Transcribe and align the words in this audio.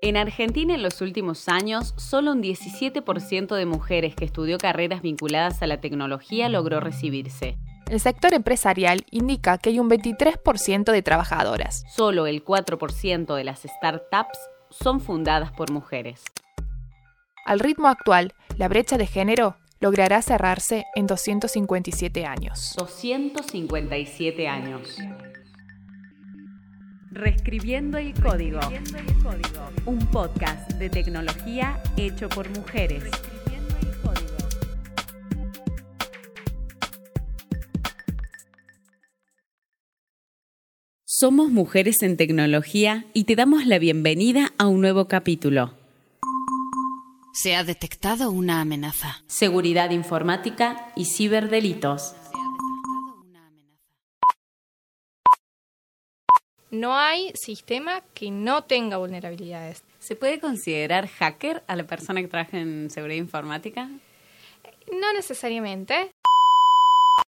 En 0.00 0.16
Argentina 0.16 0.74
en 0.74 0.82
los 0.82 1.00
últimos 1.00 1.48
años, 1.48 1.92
solo 1.96 2.32
un 2.32 2.40
17% 2.40 3.56
de 3.56 3.66
mujeres 3.66 4.14
que 4.14 4.24
estudió 4.24 4.56
carreras 4.56 5.02
vinculadas 5.02 5.60
a 5.60 5.66
la 5.66 5.80
tecnología 5.80 6.48
logró 6.48 6.78
recibirse. 6.78 7.58
El 7.90 7.98
sector 7.98 8.32
empresarial 8.32 9.04
indica 9.10 9.58
que 9.58 9.70
hay 9.70 9.80
un 9.80 9.90
23% 9.90 10.92
de 10.92 11.02
trabajadoras. 11.02 11.82
Solo 11.88 12.28
el 12.28 12.44
4% 12.44 13.34
de 13.34 13.44
las 13.44 13.62
startups 13.62 14.38
son 14.70 15.00
fundadas 15.00 15.50
por 15.50 15.72
mujeres. 15.72 16.22
Al 17.44 17.58
ritmo 17.58 17.88
actual, 17.88 18.34
la 18.56 18.68
brecha 18.68 18.98
de 18.98 19.06
género 19.06 19.56
logrará 19.80 20.22
cerrarse 20.22 20.84
en 20.94 21.08
257 21.08 22.24
años. 22.24 22.74
257 22.76 24.46
años. 24.46 24.98
Reescribiendo 27.18 27.98
el 27.98 28.14
código. 28.14 28.60
Un 29.86 29.98
podcast 30.06 30.70
de 30.74 30.88
tecnología 30.88 31.82
hecho 31.96 32.28
por 32.28 32.48
mujeres. 32.56 33.02
Somos 41.04 41.50
mujeres 41.50 42.02
en 42.02 42.16
tecnología 42.16 43.06
y 43.14 43.24
te 43.24 43.34
damos 43.34 43.66
la 43.66 43.80
bienvenida 43.80 44.52
a 44.56 44.68
un 44.68 44.80
nuevo 44.80 45.08
capítulo. 45.08 45.74
Se 47.32 47.56
ha 47.56 47.64
detectado 47.64 48.30
una 48.30 48.60
amenaza. 48.60 49.24
Seguridad 49.26 49.90
informática 49.90 50.92
y 50.94 51.06
ciberdelitos. 51.06 52.14
No 56.70 56.94
hay 56.94 57.32
sistema 57.34 58.02
que 58.12 58.30
no 58.30 58.64
tenga 58.64 58.98
vulnerabilidades. 58.98 59.82
¿Se 59.98 60.16
puede 60.16 60.38
considerar 60.38 61.06
hacker 61.06 61.62
a 61.66 61.76
la 61.76 61.84
persona 61.84 62.20
que 62.20 62.28
trabaja 62.28 62.58
en 62.58 62.90
seguridad 62.90 63.16
informática? 63.16 63.88
No 64.92 65.12
necesariamente. 65.14 66.10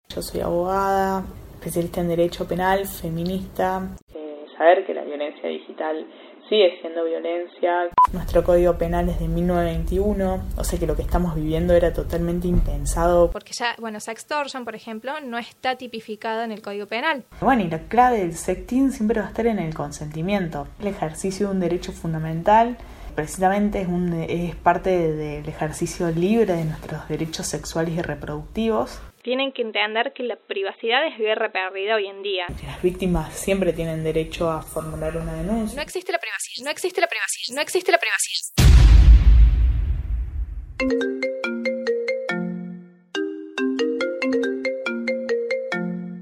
Yo 0.08 0.22
soy 0.22 0.40
abogada, 0.40 1.24
especialista 1.54 2.00
en 2.00 2.08
derecho 2.08 2.48
penal, 2.48 2.86
feminista. 2.86 3.96
Eh, 4.14 4.46
saber 4.56 4.86
que 4.86 4.94
la 4.94 5.04
violencia 5.04 5.46
digital 5.50 6.06
sigue 6.48 6.78
siendo 6.80 7.04
violencia. 7.04 7.90
Nuestro 8.12 8.44
código 8.44 8.78
penal 8.78 9.08
es 9.08 9.18
de 9.18 9.26
1921, 9.28 10.42
o 10.56 10.64
sea 10.64 10.78
que 10.78 10.86
lo 10.86 10.94
que 10.94 11.02
estamos 11.02 11.34
viviendo 11.34 11.74
era 11.74 11.92
totalmente 11.92 12.46
impensado. 12.46 13.30
Porque 13.30 13.52
ya, 13.52 13.74
bueno, 13.78 13.98
sextortion, 13.98 14.64
por 14.64 14.76
ejemplo, 14.76 15.12
no 15.20 15.38
está 15.38 15.76
tipificada 15.76 16.44
en 16.44 16.52
el 16.52 16.62
código 16.62 16.86
penal. 16.86 17.24
Bueno, 17.40 17.62
y 17.62 17.68
la 17.68 17.80
clave 17.80 18.18
del 18.18 18.36
sexting 18.36 18.92
siempre 18.92 19.20
va 19.20 19.26
a 19.26 19.28
estar 19.30 19.46
en 19.46 19.58
el 19.58 19.74
consentimiento, 19.74 20.68
el 20.80 20.86
ejercicio 20.86 21.48
de 21.48 21.54
un 21.54 21.60
derecho 21.60 21.92
fundamental. 21.92 22.78
Precisamente 23.16 23.80
es, 23.80 23.88
un, 23.88 24.12
es 24.12 24.54
parte 24.54 25.12
del 25.12 25.48
ejercicio 25.48 26.10
libre 26.10 26.54
de 26.54 26.64
nuestros 26.64 27.08
derechos 27.08 27.46
sexuales 27.46 27.94
y 27.94 28.02
reproductivos 28.02 29.00
tienen 29.26 29.50
que 29.50 29.60
entender 29.60 30.12
que 30.12 30.22
la 30.22 30.36
privacidad 30.36 31.04
es 31.04 31.18
guerra 31.18 31.50
perdida 31.50 31.96
hoy 31.96 32.06
en 32.06 32.22
día. 32.22 32.46
Las 32.62 32.80
víctimas 32.80 33.34
siempre 33.34 33.72
tienen 33.72 34.04
derecho 34.04 34.48
a 34.48 34.62
formular 34.62 35.16
una 35.16 35.34
denuncia. 35.34 35.74
No 35.74 35.82
existe 35.82 36.12
la 36.12 36.20
privacidad, 36.20 36.64
no 36.64 36.70
existe 36.70 37.00
la 37.00 37.08
privacidad, 37.08 37.56
no 37.56 37.60
existe 37.60 37.90
la 37.90 37.98
privacidad. 37.98 38.54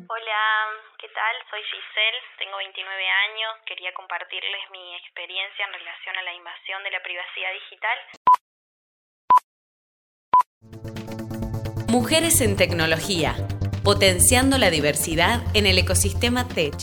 Hola, 0.08 0.40
¿qué 0.96 1.08
tal? 1.12 1.34
Soy 1.52 1.60
Giselle, 1.60 2.20
tengo 2.40 2.56
29 2.56 3.04
años. 3.04 3.52
Quería 3.66 3.92
compartirles 3.92 4.64
mi 4.72 4.96
experiencia 4.96 5.66
en 5.66 5.72
relación 5.76 6.16
a 6.16 6.22
la 6.22 6.32
invasión 6.32 6.82
de 6.82 6.90
la 6.90 7.02
privacidad 7.02 7.52
digital. 7.52 8.23
Mujeres 11.94 12.40
en 12.40 12.56
tecnología, 12.56 13.36
potenciando 13.84 14.58
la 14.58 14.68
diversidad 14.68 15.44
en 15.54 15.64
el 15.64 15.78
ecosistema 15.78 16.48
tech. 16.48 16.74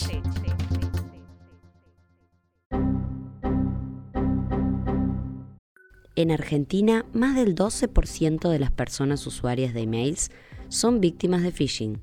En 6.15 6.31
Argentina, 6.31 7.03
más 7.11 7.35
del 7.35 7.55
12% 7.55 8.49
de 8.49 8.57
las 8.57 8.71
personas 8.71 9.27
usuarias 9.27 9.73
de 9.73 9.81
emails 9.81 10.31
son 10.69 11.01
víctimas 11.01 11.43
de 11.43 11.51
phishing, 11.51 12.01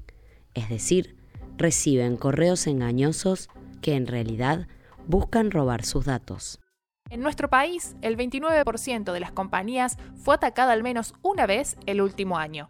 es 0.52 0.68
decir, 0.68 1.16
reciben 1.56 2.18
correos 2.18 2.66
engañosos 2.66 3.48
que 3.80 3.94
en 3.94 4.06
realidad 4.06 4.68
buscan 5.06 5.50
robar 5.50 5.86
sus 5.86 6.04
datos. 6.04 6.60
En 7.08 7.20
nuestro 7.20 7.48
país, 7.48 7.96
el 8.02 8.18
29% 8.18 9.14
de 9.14 9.20
las 9.20 9.32
compañías 9.32 9.96
fue 10.22 10.34
atacada 10.34 10.74
al 10.74 10.82
menos 10.82 11.14
una 11.22 11.46
vez 11.46 11.78
el 11.86 12.02
último 12.02 12.36
año. 12.36 12.68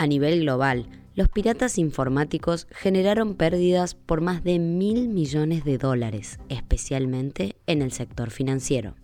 A 0.00 0.06
nivel 0.06 0.42
global, 0.42 0.86
los 1.16 1.28
piratas 1.28 1.76
informáticos 1.76 2.68
generaron 2.70 3.34
pérdidas 3.34 3.96
por 3.96 4.20
más 4.20 4.44
de 4.44 4.60
mil 4.60 5.08
millones 5.08 5.64
de 5.64 5.76
dólares, 5.76 6.38
especialmente 6.48 7.56
en 7.66 7.82
el 7.82 7.90
sector 7.90 8.30
financiero. 8.30 8.94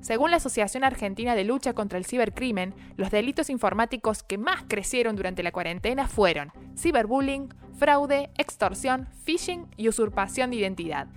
Según 0.00 0.30
la 0.30 0.36
Asociación 0.36 0.84
Argentina 0.84 1.34
de 1.34 1.42
Lucha 1.42 1.72
contra 1.72 1.98
el 1.98 2.04
Cibercrimen, 2.04 2.72
los 2.96 3.10
delitos 3.10 3.50
informáticos 3.50 4.22
que 4.22 4.38
más 4.38 4.62
crecieron 4.68 5.16
durante 5.16 5.42
la 5.42 5.50
cuarentena 5.50 6.06
fueron 6.06 6.52
ciberbullying, 6.76 7.48
fraude, 7.76 8.30
extorsión, 8.38 9.08
phishing 9.24 9.66
y 9.76 9.88
usurpación 9.88 10.50
de 10.50 10.56
identidad. 10.56 11.08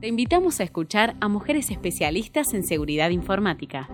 Te 0.00 0.08
invitamos 0.08 0.60
a 0.60 0.64
escuchar 0.64 1.16
a 1.22 1.28
mujeres 1.28 1.70
especialistas 1.70 2.52
en 2.52 2.64
seguridad 2.64 3.08
informática. 3.08 3.88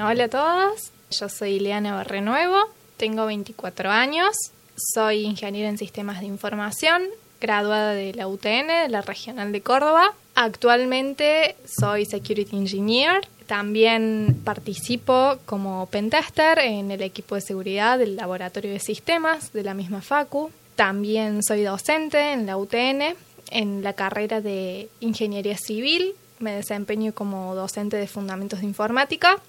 Hola 0.00 0.24
a 0.24 0.28
todos, 0.28 0.92
yo 1.10 1.28
soy 1.28 1.54
Ileana 1.54 1.92
Barrenuevo, 1.92 2.56
tengo 2.96 3.26
24 3.26 3.90
años, 3.90 4.36
soy 4.76 5.24
ingeniera 5.24 5.68
en 5.68 5.76
sistemas 5.76 6.20
de 6.20 6.26
información, 6.26 7.02
graduada 7.40 7.94
de 7.94 8.14
la 8.14 8.28
UTN, 8.28 8.68
de 8.68 8.88
la 8.90 9.00
Regional 9.00 9.50
de 9.50 9.60
Córdoba. 9.60 10.14
Actualmente 10.36 11.56
soy 11.66 12.04
Security 12.04 12.54
Engineer, 12.54 13.26
también 13.46 14.40
participo 14.44 15.38
como 15.46 15.86
pentester 15.86 16.60
en 16.60 16.92
el 16.92 17.02
equipo 17.02 17.34
de 17.34 17.40
seguridad 17.40 17.98
del 17.98 18.14
Laboratorio 18.14 18.70
de 18.70 18.78
Sistemas 18.80 19.52
de 19.52 19.64
la 19.64 19.74
misma 19.74 20.00
FACU. 20.00 20.52
También 20.76 21.42
soy 21.42 21.62
docente 21.62 22.32
en 22.32 22.46
la 22.46 22.56
UTN 22.56 23.16
en 23.50 23.82
la 23.82 23.94
carrera 23.94 24.40
de 24.40 24.90
Ingeniería 25.00 25.58
Civil. 25.58 26.14
Me 26.38 26.52
desempeño 26.52 27.12
como 27.14 27.56
docente 27.56 27.96
de 27.96 28.06
Fundamentos 28.06 28.60
de 28.60 28.66
Informática 28.66 29.40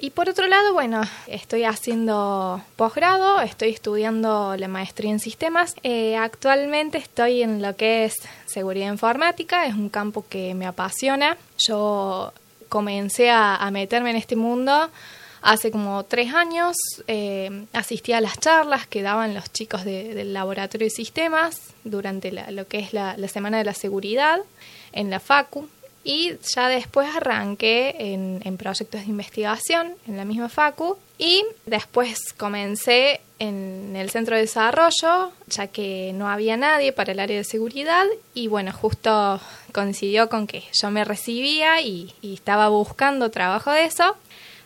y 0.00 0.10
por 0.10 0.28
otro 0.28 0.46
lado, 0.46 0.72
bueno, 0.72 1.02
estoy 1.26 1.64
haciendo 1.64 2.62
posgrado, 2.76 3.40
estoy 3.40 3.70
estudiando 3.70 4.56
la 4.56 4.66
maestría 4.66 5.10
en 5.10 5.20
sistemas. 5.20 5.74
Eh, 5.82 6.16
actualmente 6.16 6.98
estoy 6.98 7.42
en 7.42 7.60
lo 7.60 7.76
que 7.76 8.06
es 8.06 8.14
seguridad 8.46 8.90
informática, 8.90 9.66
es 9.66 9.74
un 9.74 9.90
campo 9.90 10.24
que 10.28 10.54
me 10.54 10.66
apasiona. 10.66 11.36
Yo 11.58 12.32
comencé 12.68 13.30
a, 13.30 13.68
meterme 13.70 14.10
en 14.10 14.16
este 14.16 14.36
mundo 14.36 14.88
hace 15.42 15.70
como 15.70 16.02
tres 16.04 16.32
años. 16.32 16.76
Eh, 17.06 17.66
asistí 17.74 18.14
a 18.14 18.22
las 18.22 18.38
charlas 18.38 18.86
que 18.86 19.02
daban 19.02 19.34
los 19.34 19.52
chicos 19.52 19.84
del 19.84 20.32
laboratorio 20.32 20.86
de 20.86 20.90
sistemas 20.90 21.74
durante 21.84 22.32
lo 22.32 22.66
que 22.66 22.78
es 22.78 22.94
la, 22.94 23.18
la 23.18 23.28
Semana 23.28 23.58
de 23.58 23.64
la 23.64 23.74
Seguridad 23.74 24.40
en 24.92 25.10
la 25.10 25.20
FACU 25.20 25.68
y 26.02 26.32
ya 26.54 26.68
después 26.68 27.14
arranqué 27.14 27.94
en, 27.98 28.40
en, 28.44 28.56
proyectos 28.56 29.02
de 29.02 29.06
investigación 29.06 29.94
en 30.06 30.16
la 30.16 30.24
misma 30.24 30.48
FACU 30.48 30.96
y 31.18 31.44
después 31.66 32.32
comencé 32.32 33.20
en 33.38 33.94
el 33.96 34.10
centro 34.10 34.36
de 34.36 34.42
desarrollo 34.42 35.32
ya 35.46 35.66
que 35.66 36.12
no 36.14 36.28
había 36.28 36.56
nadie 36.56 36.92
para 36.92 37.12
el 37.12 37.20
área 37.20 37.36
de 37.36 37.44
seguridad 37.44 38.06
y 38.34 38.46
bueno 38.46 38.72
justo 38.72 39.40
coincidió 39.72 40.28
con 40.28 40.46
que 40.46 40.64
yo 40.72 40.90
me 40.90 41.04
recibía 41.04 41.80
y, 41.80 42.12
estaba 42.22 42.68
buscando 42.68 43.30
trabajo 43.30 43.70
de 43.70 43.84
eso. 43.84 44.16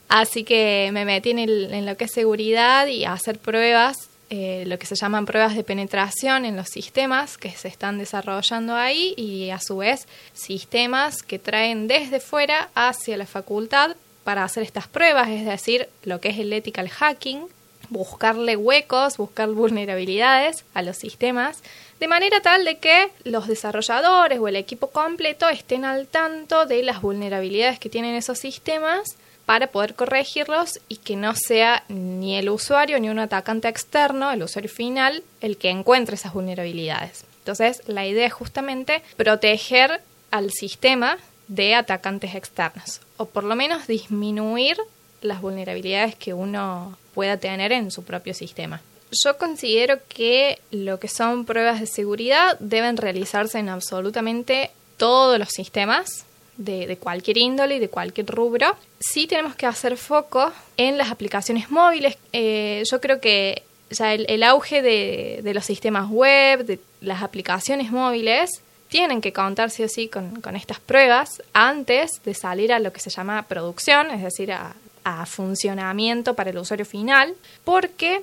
Así 0.09 0.45
que 0.45 0.91
me 0.93 1.05
metí 1.05 1.31
en, 1.31 1.39
el, 1.39 1.73
en 1.73 1.87
lo 1.87 1.97
que 1.97 2.05
es 2.05 2.13
seguridad 2.13 2.87
y 2.87 3.05
hacer 3.05 3.39
pruebas 3.39 4.09
eh, 4.37 4.65
lo 4.67 4.81
que 4.81 4.87
se 4.87 4.97
llaman 4.97 5.27
pruebas 5.27 5.55
de 5.55 5.63
penetración 5.63 6.45
en 6.45 6.57
los 6.57 6.69
sistemas 6.69 7.39
que 7.39 7.51
se 7.53 7.69
están 7.69 7.99
desarrollando 7.99 8.75
ahí 8.75 9.15
y 9.17 9.51
a 9.51 9.61
su 9.61 9.77
vez 9.77 10.09
sistemas 10.33 11.23
que 11.23 11.39
traen 11.39 11.87
desde 11.87 12.19
fuera 12.19 12.69
hacia 12.75 13.17
la 13.17 13.27
facultad 13.27 13.95
para 14.25 14.43
hacer 14.43 14.65
estas 14.65 14.89
pruebas, 14.89 15.29
es 15.29 15.45
decir, 15.45 15.89
lo 16.03 16.21
que 16.21 16.31
es 16.31 16.39
el 16.41 16.53
ethical 16.53 16.89
hacking, 16.89 17.47
buscarle 17.91 18.57
huecos, 18.57 19.19
buscar 19.19 19.49
vulnerabilidades 19.51 20.65
a 20.75 20.83
los 20.83 20.97
sistemas, 20.97 21.63
de 22.01 22.09
manera 22.09 22.41
tal 22.41 22.65
de 22.65 22.79
que 22.79 23.13
los 23.23 23.47
desarrolladores 23.47 24.41
o 24.41 24.49
el 24.49 24.57
equipo 24.57 24.89
completo 24.89 25.49
estén 25.49 25.85
al 25.85 26.09
tanto 26.09 26.67
de 26.67 26.83
las 26.83 27.03
vulnerabilidades 27.03 27.79
que 27.79 27.89
tienen 27.89 28.17
esos 28.17 28.39
sistemas 28.39 29.17
para 29.47 29.69
poder 29.69 29.95
corregirlos 29.95 30.81
y 30.89 30.97
que 30.97 31.17
no 31.17 31.35
sea 31.35 31.85
ni 31.89 32.37
el 32.37 32.49
usuario 32.49 32.99
ni 32.99 33.09
un 33.09 33.19
atacante 33.19 33.69
externo, 33.69 34.31
el 34.31 34.43
usuario 34.43 34.71
final, 34.71 35.23
el 35.41 35.57
que 35.57 35.71
encuentre 35.71 36.15
esas 36.15 36.33
vulnerabilidades. 36.33 37.25
Entonces, 37.39 37.83
la 37.87 38.07
idea 38.07 38.27
es 38.27 38.33
justamente 38.33 39.03
proteger 39.17 40.01
al 40.31 40.51
sistema 40.51 41.19
de 41.49 41.75
atacantes 41.75 42.35
externos, 42.35 43.01
o 43.19 43.27
por 43.27 43.45
lo 43.45 43.55
menos 43.55 43.87
disminuir 43.87 44.79
las 45.21 45.41
vulnerabilidades 45.41 46.15
que 46.15 46.33
uno 46.33 46.97
pueda 47.15 47.37
tener 47.37 47.73
en 47.73 47.91
su 47.91 48.03
propio 48.03 48.35
sistema. 48.35 48.81
Yo 49.25 49.37
considero 49.39 49.99
que 50.09 50.59
lo 50.71 50.99
que 50.99 51.09
son 51.09 51.45
pruebas 51.45 51.81
de 51.81 51.87
seguridad 51.87 52.59
deben 52.59 52.97
realizarse 52.97 53.59
en 53.59 53.69
absolutamente 53.69 54.71
todos 54.97 55.39
los 55.39 55.51
sistemas, 55.51 56.25
de, 56.57 56.97
cualquier 56.99 57.39
índole 57.39 57.77
y 57.77 57.79
de 57.79 57.89
cualquier 57.89 58.27
rubro. 58.27 58.77
Sí 59.01 59.27
tenemos 59.27 59.55
que 59.57 59.67
hacer 59.67 59.97
foco 59.97 60.53
en 60.77 60.99
las 60.99 61.11
aplicaciones 61.11 61.71
móviles. 61.71 62.17
Eh, 62.33 62.83
yo 62.91 63.01
creo 63.01 63.21
que 63.21 63.63
ya 63.91 64.15
el, 64.15 64.43
auge 64.43 64.83
de, 64.83 65.53
los 65.55 65.65
sistemas 65.65 66.09
web, 66.11 66.65
de 66.65 66.81
las 67.01 67.23
aplicaciones 67.23 67.91
móviles, 67.91 68.51
tienen 68.89 69.21
que 69.21 69.33
contar 69.33 69.71
sí 69.71 69.83
o 69.83 69.89
sí 69.89 70.09
con, 70.09 70.41
estas 70.55 70.81
pruebas 70.81 71.43
antes 71.53 72.23
de 72.25 72.35
salir 72.35 72.73
a 72.73 72.79
lo 72.79 72.93
que 72.93 73.01
se 73.01 73.11
llama 73.11 73.43
producción, 73.49 74.11
es 74.11 74.23
decir, 74.23 74.53
a 74.53 75.27
funcionamiento 75.27 76.35
para 76.35 76.51
el 76.51 76.59
usuario 76.59 76.87
final, 76.87 77.35
porque 77.65 78.23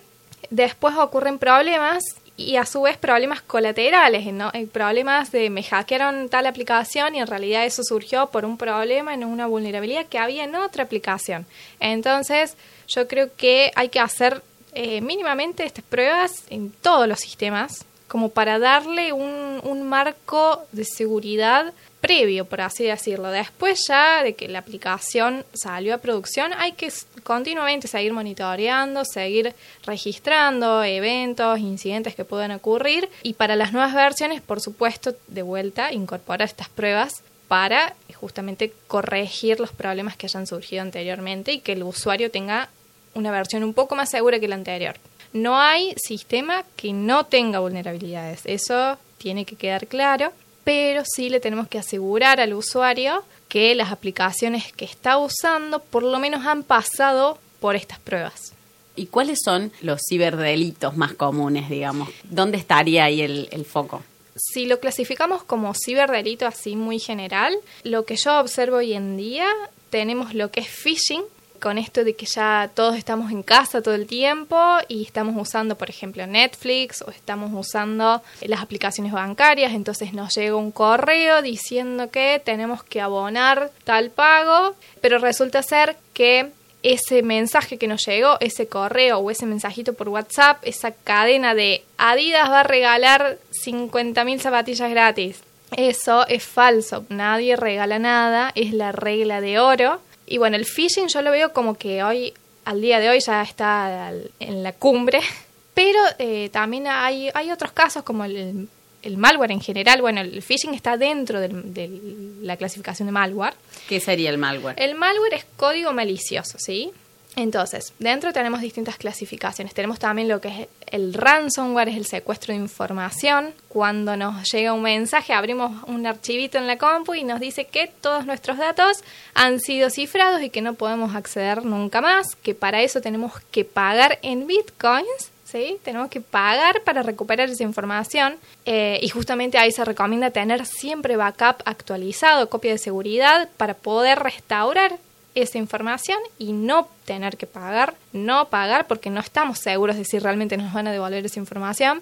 después 0.49 0.95
ocurren 0.95 1.37
problemas 1.37 2.03
y 2.47 2.57
a 2.57 2.65
su 2.65 2.81
vez 2.81 2.97
problemas 2.97 3.41
colaterales, 3.41 4.31
¿no? 4.33 4.51
problemas 4.71 5.31
de 5.31 5.49
me 5.49 5.63
hackearon 5.63 6.29
tal 6.29 6.45
aplicación 6.45 7.15
y 7.15 7.19
en 7.19 7.27
realidad 7.27 7.65
eso 7.65 7.83
surgió 7.83 8.27
por 8.27 8.45
un 8.45 8.57
problema 8.57 9.13
en 9.13 9.23
una 9.23 9.47
vulnerabilidad 9.47 10.05
que 10.05 10.19
había 10.19 10.43
en 10.43 10.55
otra 10.55 10.83
aplicación. 10.83 11.45
Entonces, 11.79 12.55
yo 12.87 13.07
creo 13.07 13.29
que 13.35 13.71
hay 13.75 13.89
que 13.89 13.99
hacer 13.99 14.41
eh, 14.73 15.01
mínimamente 15.01 15.65
estas 15.65 15.83
pruebas 15.83 16.43
en 16.49 16.71
todos 16.71 17.07
los 17.07 17.19
sistemas, 17.19 17.85
como 18.07 18.29
para 18.29 18.59
darle 18.59 19.13
un, 19.13 19.59
un 19.63 19.83
marco 19.83 20.63
de 20.71 20.85
seguridad 20.85 21.73
previo, 22.01 22.45
por 22.45 22.61
así 22.61 22.83
decirlo. 22.83 23.29
Después 23.29 23.85
ya 23.87 24.23
de 24.23 24.33
que 24.33 24.47
la 24.47 24.59
aplicación 24.59 25.45
salió 25.53 25.93
a 25.93 25.99
producción, 25.99 26.51
hay 26.57 26.73
que 26.73 26.91
continuamente 27.23 27.87
seguir 27.87 28.11
monitoreando, 28.11 29.05
seguir 29.05 29.53
registrando 29.85 30.83
eventos, 30.83 31.59
incidentes 31.59 32.15
que 32.15 32.25
puedan 32.25 32.51
ocurrir 32.51 33.07
y 33.21 33.33
para 33.33 33.55
las 33.55 33.71
nuevas 33.71 33.93
versiones, 33.93 34.41
por 34.41 34.59
supuesto, 34.59 35.13
de 35.27 35.43
vuelta, 35.43 35.93
incorporar 35.93 36.47
estas 36.47 36.69
pruebas 36.69 37.23
para 37.47 37.95
justamente 38.15 38.73
corregir 38.87 39.59
los 39.59 39.71
problemas 39.71 40.17
que 40.17 40.25
hayan 40.25 40.47
surgido 40.47 40.81
anteriormente 40.81 41.51
y 41.51 41.59
que 41.59 41.73
el 41.73 41.83
usuario 41.83 42.31
tenga 42.31 42.69
una 43.13 43.31
versión 43.31 43.63
un 43.63 43.73
poco 43.73 43.95
más 43.95 44.09
segura 44.09 44.39
que 44.39 44.47
la 44.47 44.55
anterior. 44.55 44.95
No 45.33 45.59
hay 45.59 45.93
sistema 45.97 46.63
que 46.75 46.93
no 46.93 47.25
tenga 47.25 47.59
vulnerabilidades, 47.59 48.41
eso 48.45 48.97
tiene 49.17 49.45
que 49.45 49.55
quedar 49.55 49.87
claro 49.87 50.33
pero 50.63 51.03
sí 51.05 51.29
le 51.29 51.39
tenemos 51.39 51.67
que 51.67 51.79
asegurar 51.79 52.39
al 52.39 52.53
usuario 52.53 53.23
que 53.47 53.75
las 53.75 53.91
aplicaciones 53.91 54.71
que 54.73 54.85
está 54.85 55.17
usando 55.17 55.79
por 55.79 56.03
lo 56.03 56.19
menos 56.19 56.45
han 56.45 56.63
pasado 56.63 57.37
por 57.59 57.75
estas 57.75 57.99
pruebas. 57.99 58.53
¿Y 58.95 59.07
cuáles 59.07 59.39
son 59.43 59.71
los 59.81 60.01
ciberdelitos 60.07 60.97
más 60.97 61.13
comunes, 61.13 61.69
digamos? 61.69 62.09
¿Dónde 62.23 62.57
estaría 62.57 63.05
ahí 63.05 63.21
el, 63.21 63.47
el 63.51 63.65
foco? 63.65 64.03
Si 64.35 64.65
lo 64.65 64.79
clasificamos 64.79 65.43
como 65.43 65.73
ciberdelito 65.73 66.45
así 66.45 66.75
muy 66.75 66.99
general, 66.99 67.55
lo 67.83 68.05
que 68.05 68.15
yo 68.15 68.39
observo 68.39 68.77
hoy 68.77 68.93
en 68.93 69.17
día 69.17 69.47
tenemos 69.89 70.33
lo 70.33 70.51
que 70.51 70.61
es 70.61 70.67
phishing, 70.67 71.23
con 71.61 71.77
esto 71.77 72.03
de 72.03 72.15
que 72.15 72.25
ya 72.25 72.69
todos 72.73 72.97
estamos 72.97 73.31
en 73.31 73.43
casa 73.43 73.81
todo 73.81 73.93
el 73.93 74.07
tiempo 74.07 74.57
y 74.89 75.03
estamos 75.03 75.35
usando, 75.37 75.77
por 75.77 75.89
ejemplo, 75.89 76.27
Netflix 76.27 77.01
o 77.03 77.11
estamos 77.11 77.51
usando 77.53 78.21
las 78.41 78.61
aplicaciones 78.61 79.13
bancarias, 79.13 79.71
entonces 79.73 80.11
nos 80.13 80.35
llega 80.35 80.55
un 80.55 80.71
correo 80.71 81.41
diciendo 81.41 82.09
que 82.09 82.41
tenemos 82.43 82.83
que 82.83 82.99
abonar 82.99 83.71
tal 83.85 84.09
pago, 84.09 84.75
pero 84.99 85.19
resulta 85.19 85.63
ser 85.63 85.95
que 86.13 86.51
ese 86.83 87.21
mensaje 87.21 87.77
que 87.77 87.87
nos 87.87 88.05
llegó, 88.05 88.37
ese 88.39 88.67
correo 88.67 89.19
o 89.19 89.29
ese 89.29 89.45
mensajito 89.45 89.93
por 89.93 90.09
WhatsApp, 90.09 90.57
esa 90.63 90.91
cadena 90.91 91.53
de 91.53 91.83
Adidas 91.97 92.49
va 92.49 92.61
a 92.61 92.63
regalar 92.63 93.37
50.000 93.63 94.39
zapatillas 94.39 94.89
gratis. 94.89 95.43
Eso 95.77 96.27
es 96.27 96.43
falso, 96.43 97.05
nadie 97.09 97.55
regala 97.55 97.99
nada, 97.99 98.51
es 98.55 98.73
la 98.73 98.91
regla 98.91 99.39
de 99.39 99.59
oro 99.59 100.01
y 100.31 100.37
bueno, 100.37 100.55
el 100.55 100.65
phishing 100.65 101.07
yo 101.09 101.21
lo 101.21 101.31
veo 101.31 101.51
como 101.51 101.75
que 101.75 102.03
hoy, 102.03 102.33
al 102.63 102.81
día 102.81 102.99
de 102.99 103.09
hoy, 103.09 103.19
ya 103.19 103.41
está 103.41 104.13
en 104.39 104.63
la 104.63 104.71
cumbre, 104.71 105.19
pero 105.73 105.99
eh, 106.19 106.49
también 106.51 106.87
hay, 106.87 107.29
hay 107.33 107.51
otros 107.51 107.73
casos 107.73 108.03
como 108.03 108.23
el, 108.23 108.69
el 109.03 109.17
malware 109.17 109.51
en 109.51 109.59
general, 109.59 110.01
bueno, 110.01 110.21
el 110.21 110.41
phishing 110.41 110.73
está 110.73 110.95
dentro 110.95 111.41
de 111.41 111.99
la 112.41 112.55
clasificación 112.55 113.07
de 113.07 113.11
malware. 113.11 113.55
¿Qué 113.89 113.99
sería 113.99 114.29
el 114.29 114.37
malware? 114.37 114.81
El 114.81 114.95
malware 114.95 115.33
es 115.33 115.45
código 115.57 115.91
malicioso, 115.91 116.57
¿sí? 116.59 116.91
Entonces, 117.37 117.93
dentro 117.97 118.33
tenemos 118.33 118.59
distintas 118.59 118.97
clasificaciones. 118.97 119.73
Tenemos 119.73 119.99
también 119.99 120.27
lo 120.27 120.41
que 120.41 120.49
es 120.49 120.67
el 120.87 121.13
ransomware, 121.13 121.87
es 121.89 121.95
el 121.95 122.05
secuestro 122.05 122.53
de 122.53 122.59
información. 122.59 123.53
Cuando 123.69 124.17
nos 124.17 124.51
llega 124.51 124.73
un 124.73 124.81
mensaje, 124.81 125.33
abrimos 125.33 125.71
un 125.87 126.05
archivito 126.05 126.57
en 126.57 126.67
la 126.67 126.77
compu 126.77 127.13
y 127.13 127.23
nos 127.23 127.39
dice 127.39 127.65
que 127.65 127.87
todos 128.01 128.25
nuestros 128.25 128.57
datos 128.57 128.97
han 129.33 129.61
sido 129.61 129.89
cifrados 129.89 130.41
y 130.41 130.49
que 130.49 130.61
no 130.61 130.73
podemos 130.73 131.15
acceder 131.15 131.63
nunca 131.63 132.01
más, 132.01 132.35
que 132.35 132.53
para 132.53 132.81
eso 132.81 132.99
tenemos 132.99 133.39
que 133.51 133.63
pagar 133.63 134.19
en 134.21 134.47
bitcoins. 134.47 135.31
¿Sí? 135.45 135.79
Tenemos 135.83 136.09
que 136.09 136.21
pagar 136.21 136.81
para 136.85 137.03
recuperar 137.03 137.49
esa 137.49 137.63
información 137.63 138.37
eh, 138.63 138.99
y 139.01 139.09
justamente 139.09 139.57
ahí 139.57 139.73
se 139.73 139.83
recomienda 139.83 140.31
tener 140.31 140.65
siempre 140.65 141.17
backup 141.17 141.61
actualizado, 141.65 142.49
copia 142.49 142.71
de 142.71 142.77
seguridad 142.77 143.49
para 143.57 143.73
poder 143.73 144.19
restaurar 144.19 144.97
esa 145.35 145.57
información 145.57 146.19
y 146.37 146.53
no 146.53 146.87
tener 147.05 147.37
que 147.37 147.47
pagar, 147.47 147.95
no 148.13 148.49
pagar 148.49 148.87
porque 148.87 149.09
no 149.09 149.19
estamos 149.19 149.59
seguros 149.59 149.95
de 149.95 150.05
si 150.05 150.19
realmente 150.19 150.57
nos 150.57 150.73
van 150.73 150.87
a 150.87 150.91
devolver 150.91 151.25
esa 151.25 151.39
información. 151.39 152.01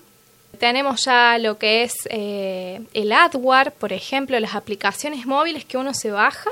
Tenemos 0.58 1.06
ya 1.06 1.38
lo 1.38 1.58
que 1.58 1.84
es 1.84 1.94
eh, 2.10 2.82
el 2.94 3.12
adware, 3.12 3.72
por 3.72 3.94
ejemplo, 3.94 4.40
las 4.40 4.56
aplicaciones 4.56 5.26
móviles 5.26 5.64
que 5.64 5.78
uno 5.78 5.94
se 5.94 6.12
baja 6.12 6.50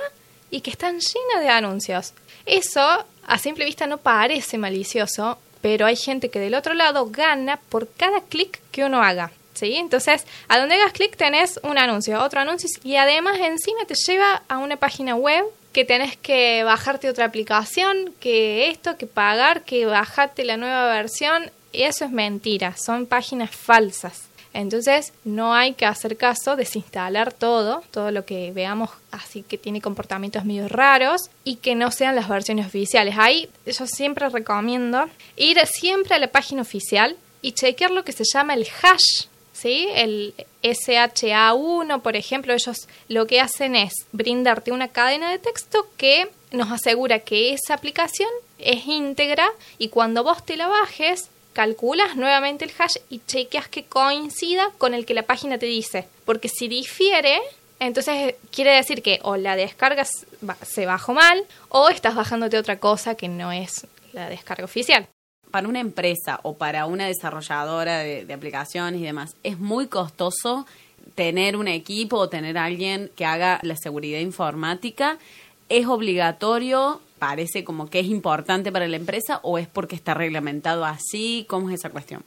y 0.52 0.62
que 0.62 0.70
están 0.70 1.00
llenas 1.00 1.42
de 1.42 1.50
anuncios. 1.50 2.14
Eso 2.46 3.06
a 3.26 3.38
simple 3.40 3.66
vista 3.66 3.88
no 3.88 3.98
parece 3.98 4.58
malicioso, 4.58 5.38
pero 5.62 5.86
hay 5.86 5.96
gente 5.96 6.30
que 6.30 6.40
del 6.40 6.56
otro 6.56 6.74
lado 6.74 7.10
gana 7.10 7.60
por 7.70 7.90
cada 7.92 8.22
clic 8.22 8.62
que 8.72 8.86
uno 8.86 9.02
haga. 9.02 9.32
¿Sí? 9.54 9.74
Entonces, 9.76 10.28
a 10.48 10.60
donde 10.60 10.76
hagas 10.76 10.94
clic 10.94 11.18
tenés 11.18 11.60
un 11.64 11.80
anuncio, 11.80 12.22
otro 12.22 12.40
anuncio 12.40 12.70
y 12.84 12.98
además 12.98 13.40
encima 13.40 13.86
te 13.88 13.96
lleva 13.96 14.44
a 14.48 14.60
una 14.60 14.78
página 14.78 15.16
web 15.16 15.44
que 15.78 15.86
tenés 15.86 16.18
que 16.18 16.64
bajarte 16.64 17.08
otra 17.08 17.26
aplicación, 17.26 18.12
que 18.20 18.72
esto, 18.72 18.98
que 18.98 19.06
pagar, 19.06 19.62
que 19.62 19.86
bajarte 19.86 20.44
la 20.44 20.58
nueva 20.58 20.88
versión, 20.88 21.52
eso 21.72 22.04
es 22.04 22.10
mentira, 22.10 22.76
son 22.76 23.06
páginas 23.06 23.52
falsas. 23.52 24.24
Entonces 24.54 25.14
no 25.24 25.54
hay 25.54 25.74
que 25.74 25.86
hacer 25.86 26.18
caso, 26.18 26.56
desinstalar 26.56 27.32
todo, 27.32 27.84
todo 27.92 28.10
lo 28.10 28.26
que 28.26 28.52
veamos 28.54 28.90
así 29.12 29.44
que 29.44 29.60
tiene 29.60 29.80
comportamientos 29.80 30.46
medio 30.46 30.68
raros 30.68 31.30
y 31.44 31.58
que 31.58 31.76
no 31.76 31.92
sean 31.92 32.16
las 32.16 32.28
versiones 32.28 32.66
oficiales. 32.66 33.14
Ahí 33.16 33.48
yo 33.68 33.86
siempre 33.86 34.30
recomiendo 34.30 35.06
ir 35.36 35.64
siempre 35.68 36.16
a 36.16 36.20
la 36.20 36.32
página 36.32 36.64
oficial 36.64 37.16
y 37.44 37.52
chequear 37.52 37.92
lo 37.92 38.04
que 38.04 38.14
se 38.14 38.24
llama 38.24 38.56
el 38.56 38.66
hash 38.82 39.28
¿sí? 39.58 39.88
El 39.96 40.34
SHA1, 40.64 42.02
por 42.02 42.16
ejemplo, 42.16 42.54
ellos 42.54 42.88
lo 43.08 43.26
que 43.28 43.42
hacen 43.42 43.76
es 43.76 43.94
brindarte 44.12 44.72
una 44.72 44.88
cadena 44.88 45.32
de 45.32 45.40
texto 45.40 45.88
que 45.98 46.30
nos 46.52 46.72
asegura 46.72 47.20
que 47.20 47.54
esa 47.54 47.74
aplicación 47.74 48.30
es 48.60 48.86
íntegra 48.86 49.50
y 49.78 49.90
cuando 49.90 50.24
vos 50.24 50.46
te 50.46 50.58
la 50.58 50.68
bajes, 50.68 51.30
calculas 51.54 52.16
nuevamente 52.16 52.66
el 52.66 52.72
hash 52.78 52.98
y 53.10 53.20
chequeas 53.26 53.68
que 53.68 53.84
coincida 53.84 54.70
con 54.78 54.94
el 54.94 55.06
que 55.06 55.14
la 55.14 55.24
página 55.24 55.58
te 55.58 55.66
dice. 55.66 56.08
Porque 56.26 56.50
si 56.50 56.68
difiere, 56.68 57.40
entonces 57.80 58.36
quiere 58.52 58.72
decir 58.72 59.02
que 59.02 59.20
o 59.24 59.38
la 59.38 59.56
descarga 59.56 60.06
se 60.06 60.86
bajó 60.86 61.14
mal 61.14 61.44
o 61.70 61.90
estás 61.90 62.16
bajándote 62.16 62.58
otra 62.58 62.80
cosa 62.80 63.16
que 63.16 63.28
no 63.28 63.52
es 63.52 63.88
la 64.14 64.30
descarga 64.30 64.66
oficial 64.66 65.08
para 65.52 65.68
una 65.68 65.80
empresa 65.80 66.40
o 66.44 66.58
para 66.58 66.86
una 66.86 67.08
desarrolladora 67.08 68.00
de, 68.00 68.34
aplicaciones 68.34 69.02
y 69.02 69.04
demás, 69.04 69.36
es 69.44 69.60
muy 69.60 69.88
costoso 69.88 70.66
tener 71.16 71.56
un 71.56 71.68
equipo 71.68 72.18
o 72.18 72.30
tener 72.30 72.58
alguien 72.58 73.12
que 73.16 73.26
haga 73.26 73.60
la 73.64 73.76
seguridad 73.76 74.20
informática. 74.20 75.18
¿Es 75.70 75.88
obligatorio? 75.88 77.02
¿Parece 77.20 77.64
como 77.64 77.90
que 77.90 78.00
es 78.00 78.08
importante 78.08 78.72
para 78.72 78.88
la 78.88 78.98
empresa 78.98 79.40
o 79.44 79.58
es 79.58 79.68
porque 79.68 79.96
está 79.96 80.14
reglamentado 80.14 80.86
así? 80.86 81.46
¿Cómo 81.50 81.70
es 81.70 81.76
esa 81.76 81.90
cuestión? 81.90 82.24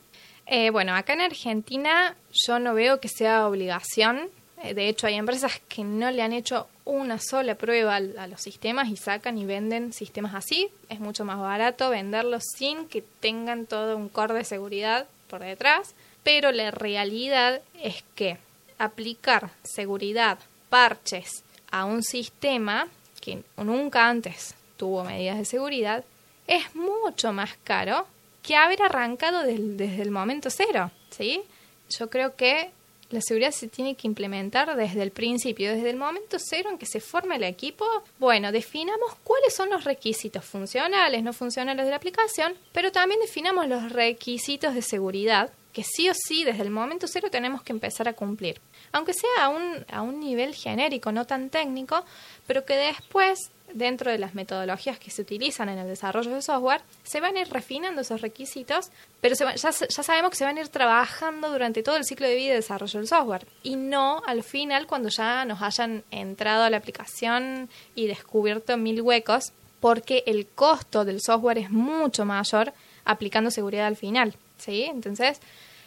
Eh, 0.47 0.71
bueno, 0.71 0.95
acá 0.95 1.13
en 1.13 1.21
Argentina 1.21 2.17
yo 2.33 2.59
no 2.59 2.75
veo 2.75 3.01
que 3.01 3.09
sea 3.09 3.47
obligación. 3.47 4.29
Eh, 4.63 4.75
de 4.75 4.89
hecho, 4.89 5.07
hay 5.07 5.15
empresas 5.15 5.61
que 5.69 5.85
no 5.85 6.11
le 6.11 6.23
han 6.23 6.33
hecho 6.33 6.67
una 6.85 7.19
sola 7.19 7.55
prueba 7.55 7.97
a 7.97 8.27
los 8.27 8.41
sistemas 8.41 8.89
y 8.89 8.97
sacan 8.97 9.39
y 9.39 9.45
venden 9.45 9.93
sistemas 9.93 10.35
así. 10.35 10.69
Es 10.89 11.01
mucho 11.01 11.25
más 11.25 11.39
barato 11.39 11.91
venderlos 11.91 12.45
sin 12.57 12.87
que 12.89 13.03
tengan 13.21 13.67
todo 13.67 13.97
un 13.97 14.09
core 14.09 14.35
de 14.35 14.45
seguridad 14.45 15.07
por 15.29 15.41
detrás. 15.41 15.95
pero 16.23 16.53
la 16.53 16.71
realidad 16.71 17.63
es 17.83 18.05
que 18.15 18.37
aplicar 18.79 19.51
seguridad, 19.63 20.39
parches 20.69 21.43
a 21.71 21.87
un 21.87 22.03
sistema 22.03 22.89
que 23.23 23.43
nunca 23.57 24.07
antes 24.09 24.55
tuvo 24.77 25.03
medidas 25.05 25.39
de 25.39 25.45
seguridad 25.47 26.05
es 26.47 26.75
mucho 26.75 27.33
más 27.33 27.51
caro 27.65 28.07
que 28.43 28.57
haber 28.57 28.83
arrancado 28.83 29.45
desde 29.45 30.03
el 30.03 30.11
momento 30.11 30.51
cero, 30.51 30.91
¿sí? 31.11 31.43
Yo 31.91 32.11
creo 32.11 32.35
que 32.35 32.71
la 33.11 33.21
seguridad 33.21 33.51
se 33.51 33.69
tiene 33.69 33.95
que 33.95 34.07
implementar 34.07 34.77
desde 34.77 35.03
el 35.03 35.11
principio, 35.11 35.75
desde 35.75 35.91
el 35.91 35.97
momento 35.97 36.39
cero 36.39 36.71
en 36.71 36.79
que 36.79 36.87
se 36.87 37.01
forma 37.01 37.37
el 37.37 37.45
equipo. 37.45 37.85
Bueno, 38.19 38.53
definamos 38.53 39.15
cuáles 39.25 39.55
son 39.55 39.71
los 39.71 39.85
requisitos 39.85 40.45
funcionales, 40.45 41.23
no 41.23 41.33
funcionales 41.33 41.85
de 41.85 41.91
la 41.91 41.97
aplicación, 41.97 42.55
pero 42.73 42.93
también 42.93 43.21
definamos 43.21 43.67
los 43.69 43.93
requisitos 43.93 44.75
de 44.75 44.83
seguridad 44.83 45.53
que 45.73 45.85
sí 45.85 46.09
o 46.11 46.15
sí 46.15 46.45
desde 46.45 46.63
el 46.63 46.71
momento 46.71 47.07
cero 47.07 47.29
tenemos 47.31 47.63
que 47.63 47.73
empezar 47.73 48.09
a 48.09 48.13
cumplir. 48.13 48.61
Aunque 48.93 49.15
sea 49.15 49.45
a 49.45 49.49
un, 49.49 49.85
a 49.91 50.03
un 50.03 50.21
nivel 50.21 50.55
genérico, 50.55 51.13
no 51.13 51.27
tan 51.27 51.51
técnico, 51.51 52.05
pero 52.47 52.65
que 52.65 52.77
después 52.77 53.51
dentro 53.75 54.11
de 54.11 54.19
las 54.19 54.35
metodologías 54.35 54.99
que 54.99 55.11
se 55.11 55.23
utilizan 55.23 55.69
en 55.69 55.79
el 55.79 55.89
desarrollo 55.89 56.35
de 56.35 56.43
software, 56.43 56.83
se 57.03 57.21
van 57.21 57.37
a 57.37 57.41
ir 57.41 57.49
refinando 57.49 58.01
esos 58.01 58.21
requisitos, 58.21 58.91
pero 59.21 59.35
ya, 59.35 59.55
ya, 59.55 59.73
sabemos 59.73 60.31
que 60.31 60.37
se 60.37 60.45
van 60.45 60.59
a 60.59 60.61
ir 60.61 60.69
trabajando 60.69 61.51
durante 61.51 61.83
todo 61.83 61.97
el 61.97 62.05
ciclo 62.05 62.27
de 62.27 62.35
vida 62.35 62.51
de 62.51 62.57
desarrollo 62.57 62.99
del 62.99 63.09
software 63.09 63.47
y 63.63 63.77
no 63.77 64.23
al 64.27 64.43
final 64.43 64.87
cuando 64.87 65.09
ya 65.09 65.45
nos 65.45 65.63
hayan 65.63 66.05
entrado 66.11 66.65
a 66.65 66.71
la 66.71 66.79
aplicación 66.79 67.69
y 67.95 68.07
descubierto 68.07 68.77
mil 68.77 69.03
huecos, 69.03 69.53
porque 69.81 70.25
el 70.27 70.47
costo 70.47 71.05
del 71.05 71.21
software 71.21 71.59
es 71.59 71.71
mucho 71.71 72.25
mayor 72.25 72.73
aplicando 73.05 73.51
seguridad 73.51 73.87
al 73.87 73.97
final. 73.97 74.35
¿Sí? 74.61 74.85
Entonces, 74.85 75.41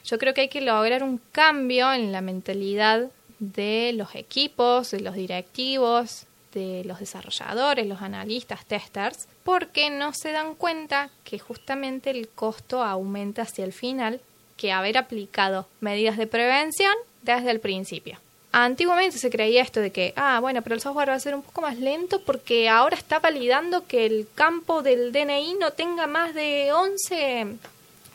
yo 0.06 0.18
creo 0.18 0.34
que 0.34 0.42
hay 0.42 0.50
que 0.50 0.62
lograr 0.62 1.04
un 1.04 1.20
cambio 1.32 1.94
en 1.94 2.12
la 2.12 2.22
mentalidad 2.22 3.10
de 3.40 3.92
los 3.94 4.16
equipos, 4.16 4.92
de 4.92 5.00
los 5.00 5.16
directivos, 5.16 6.26
de 6.54 6.84
los 6.86 7.00
desarrolladores, 7.00 7.88
los 7.88 8.02
analistas, 8.02 8.66
testers, 8.66 9.28
porque 9.44 9.90
no 9.90 10.14
se 10.14 10.32
dan 10.32 10.56
cuenta 10.56 11.10
que 11.24 11.40
justamente 11.40 12.10
el 12.10 12.30
costo 12.30 12.84
aumenta 12.84 13.44
hacia 13.44 13.66
el 13.66 13.74
final 13.74 14.22
que 14.58 14.72
haber 14.72 14.98
aplicado 14.98 15.68
medidas 15.80 16.18
de 16.18 16.28
prevención 16.28 16.94
desde 17.24 17.52
el 17.52 17.60
principio. 17.60 18.20
Antiguamente 18.52 19.18
se 19.18 19.32
creía 19.32 19.64
esto 19.64 19.80
de 19.80 19.92
que, 19.92 20.14
ah, 20.16 20.40
bueno, 20.40 20.62
pero 20.62 20.76
el 20.76 20.82
software 20.82 21.10
va 21.10 21.16
a 21.16 21.20
ser 21.20 21.34
un 21.34 21.42
poco 21.42 21.62
más 21.62 21.80
lento 21.80 22.22
porque 22.22 22.70
ahora 22.70 22.96
está 22.96 23.18
validando 23.18 23.88
que 23.88 24.06
el 24.06 24.28
campo 24.36 24.84
del 24.84 25.12
DNI 25.12 25.56
no 25.56 25.72
tenga 25.72 26.06
más 26.06 26.36
de 26.36 26.72
11 26.72 27.58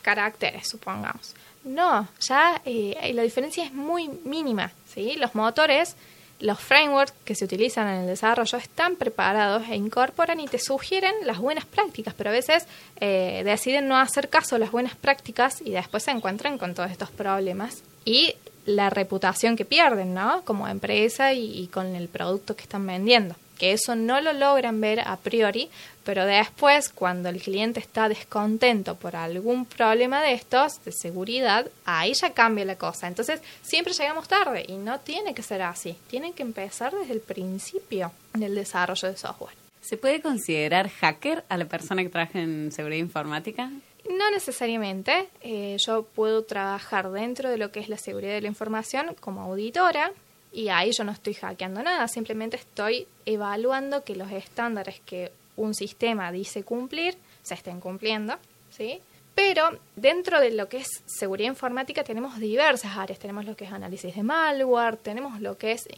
caracteres, 0.09 0.67
supongamos. 0.67 1.35
No, 1.65 2.09
ya 2.27 2.63
eh, 2.65 3.13
la 3.13 3.23
diferencia 3.23 3.63
es 3.63 3.75
muy 3.75 4.09
mínima, 4.25 4.73
¿sí? 4.95 5.17
Los 5.17 5.35
motores 5.35 5.97
los 6.41 6.59
frameworks 6.61 7.13
que 7.27 7.35
se 7.35 7.45
utilizan 7.45 7.89
en 7.89 8.01
el 8.03 8.07
desarrollo 8.07 8.57
están 8.57 8.97
preparados 8.97 9.69
e 9.69 9.75
incorporan 9.75 10.41
y 10.41 10.47
te 10.47 10.59
sugieren 10.59 11.13
las 11.25 11.39
buenas 11.39 11.67
prácticas, 11.67 12.15
pero 12.15 12.31
a 12.31 12.33
veces 12.33 12.67
eh, 13.01 13.43
deciden 13.45 13.87
no 13.89 13.99
hacer 13.99 14.31
caso 14.31 14.57
a 14.57 14.59
las 14.59 14.71
buenas 14.71 14.97
prácticas 14.97 15.61
y 15.61 15.73
después 15.73 16.05
se 16.05 16.13
encuentran 16.13 16.57
con 16.57 16.75
todos 16.75 16.91
estos 16.91 17.11
problemas 17.11 17.83
y 18.07 18.35
la 18.65 18.89
reputación 18.89 19.57
que 19.57 19.67
pierden, 19.67 20.15
¿no? 20.15 20.43
Como 20.45 20.69
empresa 20.69 21.35
y 21.35 21.67
con 21.67 21.95
el 21.95 22.09
producto 22.09 22.57
que 22.57 22.63
están 22.63 22.87
vendiendo 22.87 23.35
que 23.59 23.73
eso 23.73 23.97
no 23.97 24.21
lo 24.21 24.33
logran 24.33 24.81
ver 24.81 25.01
a 25.01 25.17
priori, 25.17 25.69
pero 26.05 26.25
después 26.25 26.89
cuando 26.89 27.29
el 27.29 27.43
cliente 27.43 27.81
está 27.81 28.09
descontento 28.09 28.95
por 28.95 29.17
algún 29.17 29.67
problema 29.67 30.23
de 30.23 30.33
estos, 30.33 30.83
de 30.85 30.93
seguridad, 30.93 31.69
ahí 31.85 32.15
ya 32.15 32.33
cambia 32.33 32.65
la 32.65 32.79
cosa. 32.79 33.09
Entonces 33.09 33.41
siempre 33.63 33.93
llegamos 33.93 34.29
tarde 34.29 34.65
y 34.67 34.77
no 34.77 35.01
tiene 35.01 35.35
que 35.35 35.43
ser 35.43 35.63
así, 35.63 35.97
tiene 36.09 36.33
que 36.33 36.43
empezar 36.43 36.95
desde 36.95 37.13
el 37.13 37.21
principio 37.21 38.13
del 38.33 38.55
desarrollo 38.55 39.09
de 39.09 39.17
software. 39.17 39.55
¿Se 39.81 39.97
puede 39.97 40.21
considerar 40.21 40.89
hacker 40.89 41.45
a 41.49 41.57
la 41.57 41.65
persona 41.65 42.03
que 42.03 42.09
trabaja 42.09 42.41
en 42.41 42.73
seguridad 42.73 43.01
informática? 43.01 43.71
No 44.09 44.31
necesariamente. 44.31 45.29
Eh, 45.43 45.77
yo 45.79 46.03
puedo 46.03 46.45
trabajar 46.45 47.11
dentro 47.11 47.51
de 47.51 47.59
lo 47.59 47.71
que 47.71 47.81
es 47.81 47.89
la 47.89 47.99
seguridad 47.99 48.33
de 48.33 48.41
la 48.41 48.49
información 48.49 49.15
como 49.21 49.43
auditora, 49.43 50.13
y 50.53 50.69
ahí 50.69 50.91
yo 50.97 51.05
no 51.05 51.13
estoy 51.13 51.35
hackeando 51.35 51.83
nada, 51.83 52.09
simplemente 52.09 52.57
estoy 52.57 53.07
evaluando 53.27 54.05
que 54.05 54.17
los 54.17 54.31
estándares 54.33 55.01
que 55.01 55.33
un 55.57 55.75
sistema 55.75 56.33
dice 56.33 56.63
cumplir 56.63 57.17
se 57.43 57.55
estén 57.55 57.81
cumpliendo, 57.81 58.37
¿sí? 58.71 59.01
Pero 59.39 59.71
dentro 59.95 60.41
de 60.41 60.51
lo 60.51 60.69
que 60.69 60.79
es 60.79 60.89
seguridad 61.07 61.51
informática 61.51 62.03
tenemos 62.03 62.41
diversas 62.41 62.97
áreas. 62.97 63.21
Tenemos 63.21 63.45
lo 63.45 63.55
que 63.55 63.67
es 63.67 63.73
análisis 63.73 64.17
de 64.17 64.25
malware, 64.25 64.97
tenemos 64.97 65.41
lo 65.41 65.57
que 65.57 65.71
es 65.71 65.89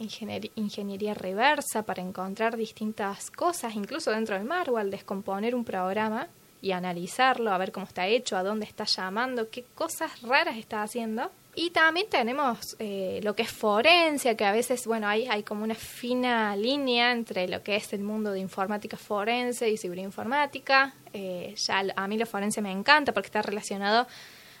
ingeniería 0.55 1.15
reversa 1.15 1.81
para 1.81 2.03
encontrar 2.03 2.55
distintas 2.55 3.31
cosas, 3.31 3.73
incluso 3.73 4.11
dentro 4.11 4.35
del 4.35 4.45
malware, 4.45 4.91
descomponer 4.91 5.55
un 5.55 5.65
programa 5.65 6.27
y 6.61 6.73
analizarlo, 6.73 7.51
a 7.51 7.57
ver 7.57 7.71
cómo 7.71 7.87
está 7.87 8.05
hecho, 8.05 8.37
a 8.37 8.43
dónde 8.43 8.67
está 8.67 8.83
llamando, 8.83 9.49
qué 9.49 9.65
cosas 9.73 10.21
raras 10.21 10.57
está 10.57 10.83
haciendo. 10.83 11.31
Y 11.53 11.71
también 11.71 12.07
tenemos 12.09 12.77
eh, 12.79 13.19
lo 13.23 13.35
que 13.35 13.41
es 13.43 13.51
forencia, 13.51 14.37
que 14.37 14.45
a 14.45 14.53
veces, 14.53 14.85
bueno, 14.85 15.07
hay, 15.07 15.27
hay 15.27 15.43
como 15.43 15.63
una 15.63 15.75
fina 15.75 16.55
línea 16.55 17.11
entre 17.11 17.47
lo 17.47 17.61
que 17.61 17.75
es 17.75 17.91
el 17.91 18.01
mundo 18.01 18.31
de 18.31 18.39
informática 18.39 18.95
forense 18.95 19.69
y 19.69 19.77
ciberinformática. 19.77 20.93
Eh, 21.11 21.53
ya 21.57 21.83
a 21.95 22.07
mí 22.07 22.17
lo 22.17 22.25
forense 22.25 22.61
me 22.61 22.71
encanta 22.71 23.13
porque 23.13 23.27
está 23.27 23.41
relacionado 23.41 24.07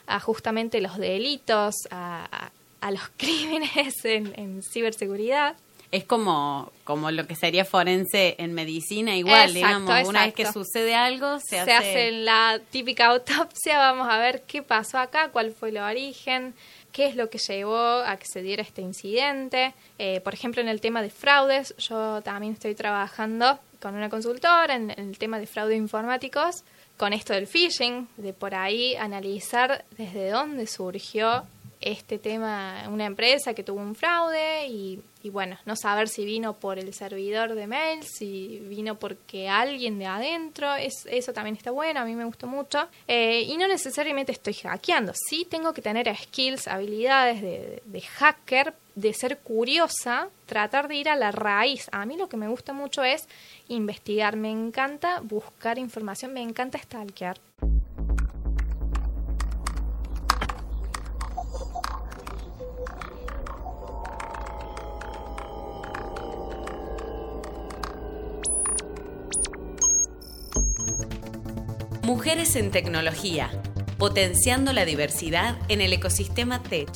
a 0.05 0.19
justamente 0.19 0.81
los 0.81 0.97
delitos, 0.97 1.75
a, 1.91 2.51
a, 2.81 2.91
los 2.91 3.03
crímenes 3.17 4.03
en, 4.03 4.33
en 4.37 4.61
ciberseguridad. 4.61 5.55
Es 5.91 6.05
como, 6.05 6.71
como 6.85 7.11
lo 7.11 7.27
que 7.27 7.35
sería 7.35 7.65
forense 7.65 8.35
en 8.37 8.53
medicina, 8.53 9.17
igual, 9.17 9.53
digamos, 9.53 10.07
una 10.07 10.25
vez 10.25 10.33
que 10.33 10.49
sucede 10.49 10.95
algo, 10.95 11.37
se, 11.39 11.59
hace... 11.59 11.73
hace 11.73 12.11
la 12.11 12.61
típica 12.69 13.07
autopsia, 13.11 13.77
vamos 13.77 14.07
a 14.09 14.17
ver 14.17 14.43
qué 14.43 14.63
pasó 14.63 14.99
acá, 14.99 15.31
cuál 15.31 15.51
fue 15.51 15.69
el 15.69 15.77
origen, 15.79 16.53
qué 16.91 17.07
es 17.07 17.15
lo 17.15 17.29
que 17.29 17.37
llevó 17.37 17.77
a 17.77 18.17
que 18.17 18.25
se 18.25 18.41
diera 18.41 18.61
este 18.61 18.81
incidente. 18.81 19.73
Eh, 19.97 20.21
por 20.21 20.33
ejemplo, 20.33 20.61
en 20.61 20.67
el 20.67 20.81
tema 20.81 21.01
de 21.01 21.09
fraudes, 21.09 21.75
yo 21.77 22.21
también 22.21 22.53
estoy 22.53 22.75
trabajando 22.75 23.59
con 23.81 23.95
una 23.95 24.09
consultora 24.09 24.75
en, 24.75 24.91
el 24.91 25.17
tema 25.17 25.39
de 25.39 25.47
fraudes 25.47 25.77
informáticos, 25.77 26.63
con 26.97 27.13
esto 27.13 27.33
del 27.33 27.47
phishing, 27.47 28.07
de 28.17 28.33
por 28.33 28.53
ahí 28.53 28.95
analizar 28.95 29.85
desde 29.97 30.29
dónde 30.29 30.67
surgió 30.67 31.45
este 31.81 32.19
tema, 32.19 32.87
una 32.89 33.05
empresa 33.05 33.53
que 33.53 33.63
tuvo 33.63 33.81
un 33.81 33.95
fraude 33.95 34.67
y, 34.67 35.01
bueno, 35.29 35.57
no 35.65 35.75
saber 35.75 36.07
si 36.07 36.25
vino 36.25 36.53
por 36.53 36.79
el 36.79 36.93
servidor 36.93 37.55
de 37.55 37.67
mail, 37.67 38.03
si 38.03 38.59
vino 38.69 38.95
porque 38.95 39.49
alguien 39.49 39.99
de 39.99 40.05
adentro, 40.05 40.73
es, 40.75 41.05
eso 41.09 41.33
también 41.33 41.55
está 41.55 41.71
bueno, 41.71 41.99
a 41.99 42.05
mí 42.05 42.15
me 42.15 42.25
gustó 42.25 42.47
mucho. 42.47 42.87
Eh, 43.07 43.41
y 43.41 43.57
no 43.57 43.67
necesariamente 43.67 44.31
estoy 44.31 44.53
hackeando, 44.53 45.13
sí 45.15 45.45
tengo 45.49 45.73
que 45.73 45.81
tener 45.81 46.15
skills, 46.15 46.67
habilidades 46.67 47.41
de, 47.41 47.81
de 47.85 48.01
hacker, 48.01 48.73
de 48.95 49.13
ser 49.13 49.39
curiosa, 49.39 50.29
tratar 50.45 50.87
de 50.87 50.95
ir 50.95 51.09
a 51.09 51.15
la 51.15 51.31
raíz. 51.31 51.87
A 51.91 52.05
mí 52.05 52.17
lo 52.17 52.29
que 52.29 52.37
me 52.37 52.47
gusta 52.47 52.73
mucho 52.73 53.03
es 53.03 53.27
investigar, 53.69 54.35
me 54.35 54.51
encanta 54.51 55.21
buscar 55.21 55.77
información, 55.79 56.33
me 56.33 56.41
encanta 56.41 56.77
stalkear. 56.77 57.39
Mujeres 72.13 72.57
en 72.57 72.71
tecnología, 72.71 73.49
potenciando 73.97 74.73
la 74.73 74.83
diversidad 74.83 75.57
en 75.69 75.79
el 75.79 75.93
ecosistema 75.93 76.61
tech. 76.61 76.89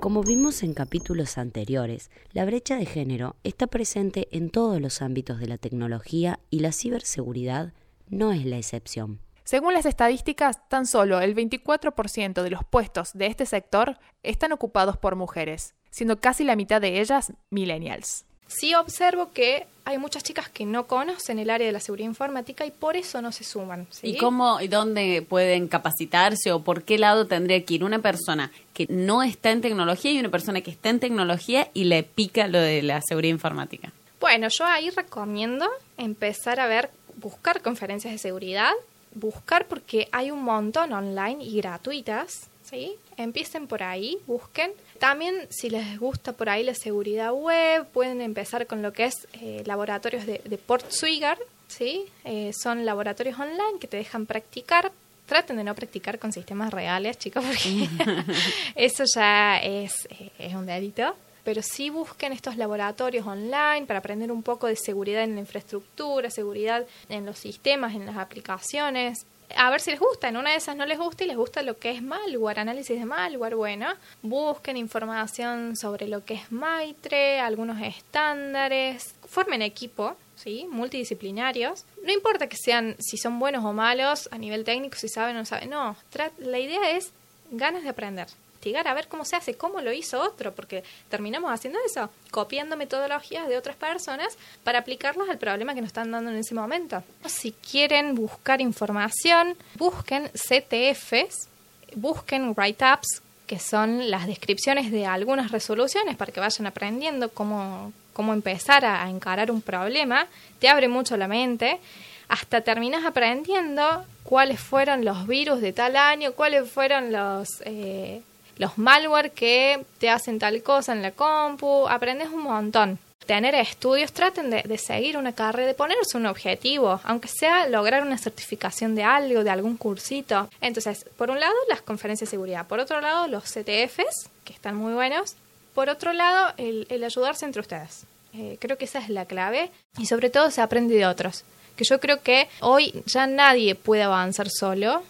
Como 0.00 0.24
vimos 0.24 0.64
en 0.64 0.74
capítulos 0.74 1.38
anteriores, 1.38 2.10
la 2.32 2.44
brecha 2.44 2.76
de 2.76 2.86
género 2.86 3.36
está 3.44 3.68
presente 3.68 4.26
en 4.32 4.50
todos 4.50 4.80
los 4.80 5.02
ámbitos 5.02 5.38
de 5.38 5.46
la 5.46 5.56
tecnología 5.56 6.40
y 6.50 6.58
la 6.58 6.72
ciberseguridad 6.72 7.74
no 8.08 8.32
es 8.32 8.44
la 8.44 8.58
excepción. 8.58 9.20
Según 9.50 9.74
las 9.74 9.84
estadísticas, 9.84 10.68
tan 10.68 10.86
solo 10.86 11.20
el 11.20 11.34
24% 11.34 12.40
de 12.44 12.50
los 12.50 12.62
puestos 12.62 13.10
de 13.14 13.26
este 13.26 13.46
sector 13.46 13.98
están 14.22 14.52
ocupados 14.52 14.96
por 14.96 15.16
mujeres, 15.16 15.74
siendo 15.90 16.20
casi 16.20 16.44
la 16.44 16.54
mitad 16.54 16.80
de 16.80 17.00
ellas 17.00 17.32
millennials. 17.50 18.24
Sí 18.46 18.76
observo 18.76 19.32
que 19.32 19.66
hay 19.84 19.98
muchas 19.98 20.22
chicas 20.22 20.48
que 20.48 20.66
no 20.66 20.86
conocen 20.86 21.40
el 21.40 21.50
área 21.50 21.66
de 21.66 21.72
la 21.72 21.80
seguridad 21.80 22.08
informática 22.08 22.64
y 22.64 22.70
por 22.70 22.96
eso 22.96 23.20
no 23.22 23.32
se 23.32 23.42
suman. 23.42 23.88
¿sí? 23.90 24.10
¿Y 24.10 24.18
cómo 24.18 24.60
y 24.60 24.68
dónde 24.68 25.26
pueden 25.28 25.66
capacitarse 25.66 26.52
o 26.52 26.62
por 26.62 26.84
qué 26.84 26.96
lado 26.96 27.26
tendría 27.26 27.64
que 27.64 27.74
ir 27.74 27.82
una 27.82 27.98
persona 27.98 28.52
que 28.72 28.86
no 28.88 29.24
está 29.24 29.50
en 29.50 29.62
tecnología 29.62 30.12
y 30.12 30.20
una 30.20 30.30
persona 30.30 30.60
que 30.60 30.70
está 30.70 30.90
en 30.90 31.00
tecnología 31.00 31.72
y 31.74 31.84
le 31.86 32.04
pica 32.04 32.46
lo 32.46 32.60
de 32.60 32.82
la 32.82 33.00
seguridad 33.02 33.34
informática? 33.34 33.90
Bueno, 34.20 34.46
yo 34.48 34.64
ahí 34.64 34.90
recomiendo 34.90 35.66
empezar 35.96 36.60
a 36.60 36.68
ver, 36.68 36.90
buscar 37.16 37.62
conferencias 37.62 38.12
de 38.12 38.18
seguridad, 38.18 38.70
buscar 39.14 39.66
porque 39.66 40.08
hay 40.12 40.30
un 40.30 40.42
montón 40.42 40.92
online 40.92 41.42
y 41.44 41.56
gratuitas, 41.56 42.48
¿sí? 42.62 42.94
Empiecen 43.16 43.66
por 43.66 43.82
ahí, 43.82 44.18
busquen. 44.26 44.72
También, 44.98 45.46
si 45.50 45.70
les 45.70 45.98
gusta 45.98 46.32
por 46.32 46.48
ahí 46.48 46.62
la 46.62 46.74
seguridad 46.74 47.32
web, 47.32 47.86
pueden 47.88 48.20
empezar 48.20 48.66
con 48.66 48.82
lo 48.82 48.92
que 48.92 49.04
es 49.06 49.28
eh, 49.34 49.62
laboratorios 49.66 50.26
de, 50.26 50.40
de 50.44 50.58
Port 50.58 50.90
Swigger, 50.90 51.38
¿sí? 51.68 52.04
Eh, 52.24 52.52
son 52.52 52.84
laboratorios 52.84 53.38
online 53.38 53.78
que 53.80 53.88
te 53.88 53.96
dejan 53.96 54.26
practicar. 54.26 54.92
Traten 55.26 55.56
de 55.56 55.64
no 55.64 55.74
practicar 55.76 56.18
con 56.18 56.32
sistemas 56.32 56.72
reales, 56.72 57.18
chicos, 57.18 57.44
porque 57.44 57.88
eso 58.74 59.04
ya 59.14 59.58
es, 59.58 60.06
eh, 60.10 60.30
es 60.38 60.54
un 60.54 60.66
delito 60.66 61.14
pero 61.44 61.62
sí 61.62 61.90
busquen 61.90 62.32
estos 62.32 62.56
laboratorios 62.56 63.26
online 63.26 63.86
para 63.86 63.98
aprender 63.98 64.30
un 64.32 64.42
poco 64.42 64.66
de 64.66 64.76
seguridad 64.76 65.24
en 65.24 65.34
la 65.34 65.40
infraestructura, 65.40 66.30
seguridad 66.30 66.86
en 67.08 67.26
los 67.26 67.38
sistemas, 67.38 67.94
en 67.94 68.06
las 68.06 68.16
aplicaciones. 68.16 69.26
A 69.56 69.68
ver 69.70 69.80
si 69.80 69.90
les 69.90 69.98
gusta, 69.98 70.28
en 70.28 70.36
una 70.36 70.50
de 70.50 70.56
esas 70.56 70.76
no 70.76 70.86
les 70.86 70.98
gusta 70.98 71.24
y 71.24 71.26
les 71.26 71.36
gusta 71.36 71.62
lo 71.62 71.76
que 71.76 71.90
es 71.90 72.02
malware, 72.02 72.60
análisis 72.60 72.98
de 72.98 73.04
malware, 73.04 73.56
bueno, 73.56 73.88
busquen 74.22 74.76
información 74.76 75.76
sobre 75.76 76.06
lo 76.06 76.24
que 76.24 76.34
es 76.34 76.52
Maitre, 76.52 77.40
algunos 77.40 77.82
estándares, 77.82 79.14
formen 79.28 79.62
equipo, 79.62 80.16
¿sí? 80.36 80.68
multidisciplinarios. 80.70 81.84
No 82.04 82.12
importa 82.12 82.48
que 82.48 82.56
sean, 82.56 82.94
si 83.00 83.16
son 83.16 83.40
buenos 83.40 83.64
o 83.64 83.72
malos 83.72 84.28
a 84.30 84.38
nivel 84.38 84.64
técnico, 84.64 84.96
si 84.96 85.08
saben 85.08 85.34
o 85.34 85.40
no 85.40 85.44
saben, 85.44 85.70
no, 85.70 85.96
la 86.38 86.58
idea 86.60 86.90
es 86.92 87.12
ganas 87.50 87.82
de 87.82 87.88
aprender 87.88 88.28
investigar 88.60 88.88
a 88.88 88.94
ver 88.94 89.08
cómo 89.08 89.24
se 89.24 89.36
hace, 89.36 89.54
cómo 89.54 89.80
lo 89.80 89.90
hizo 89.90 90.20
otro, 90.20 90.52
porque 90.52 90.84
terminamos 91.08 91.50
haciendo 91.50 91.78
eso, 91.84 92.10
copiando 92.30 92.76
metodologías 92.76 93.48
de 93.48 93.56
otras 93.56 93.74
personas 93.74 94.36
para 94.64 94.80
aplicarlas 94.80 95.30
al 95.30 95.38
problema 95.38 95.74
que 95.74 95.80
nos 95.80 95.88
están 95.88 96.10
dando 96.10 96.30
en 96.30 96.36
ese 96.36 96.54
momento. 96.54 97.02
Si 97.24 97.52
quieren 97.52 98.14
buscar 98.14 98.60
información, 98.60 99.56
busquen 99.76 100.28
CTFs, 100.34 101.48
busquen 101.94 102.54
write-ups, 102.54 103.22
que 103.46 103.58
son 103.58 104.10
las 104.10 104.26
descripciones 104.26 104.90
de 104.90 105.06
algunas 105.06 105.50
resoluciones 105.50 106.16
para 106.16 106.30
que 106.30 106.40
vayan 106.40 106.66
aprendiendo 106.66 107.30
cómo, 107.30 107.94
cómo 108.12 108.34
empezar 108.34 108.84
a, 108.84 109.08
encarar 109.08 109.50
un 109.50 109.62
problema. 109.62 110.26
Te 110.58 110.68
abre 110.68 110.86
mucho 110.86 111.16
la 111.16 111.28
mente 111.28 111.80
hasta 112.28 112.60
terminas 112.60 113.04
aprendiendo 113.06 114.04
cuáles 114.22 114.60
fueron 114.60 115.04
los 115.04 115.26
virus 115.26 115.60
de 115.62 115.72
tal 115.72 115.96
año, 115.96 116.32
cuáles 116.32 116.70
fueron 116.70 117.10
los, 117.10 117.48
eh, 117.64 118.22
los 118.60 118.76
malware 118.76 119.30
que 119.30 119.86
te 119.98 120.10
hacen 120.10 120.38
tal 120.38 120.62
cosa 120.62 120.92
en 120.92 121.00
la 121.00 121.12
compu, 121.12 121.88
aprendes 121.88 122.28
un 122.28 122.42
montón. 122.42 122.98
Tener 123.24 123.54
estudios, 123.54 124.12
traten 124.12 124.50
de, 124.50 124.76
seguir 124.76 125.16
una 125.16 125.32
carrera, 125.32 125.68
de 125.68 125.72
ponerse 125.72 126.18
un 126.18 126.26
objetivo, 126.26 127.00
aunque 127.04 127.28
sea 127.28 127.68
lograr 127.68 128.02
una 128.02 128.18
certificación 128.18 128.94
de 128.94 129.02
algo, 129.02 129.44
de 129.44 129.50
algún 129.50 129.78
cursito. 129.78 130.50
Entonces, 130.60 131.06
por 131.16 131.30
un 131.30 131.40
lado, 131.40 131.54
las 131.70 131.80
conferencias 131.80 132.28
de 132.28 132.32
seguridad, 132.32 132.66
por 132.66 132.80
otro 132.80 133.00
lado, 133.00 133.28
los 133.28 133.44
CTFs, 133.44 134.28
que 134.44 134.52
están 134.52 134.76
muy 134.76 134.92
buenos, 134.92 135.36
por 135.74 135.88
otro 135.88 136.12
lado, 136.12 136.52
el, 136.58 136.86
ayudarse 137.02 137.46
entre 137.46 137.62
ustedes. 137.62 138.04
Eh, 138.34 138.58
creo 138.60 138.76
que 138.76 138.84
esa 138.84 138.98
es 138.98 139.08
la 139.08 139.24
clave 139.24 139.70
y 139.96 140.04
sobre 140.04 140.28
todo 140.28 140.50
se 140.50 140.60
aprende 140.60 140.94
de 140.94 141.06
otros. 141.06 141.44
Que 141.76 141.84
yo 141.84 141.98
creo 141.98 142.20
que 142.20 142.46
hoy 142.60 143.02
ya 143.06 143.26
nadie 143.26 143.74
puede 143.74 144.02
avanzar 144.02 144.48
solo, 144.50 145.02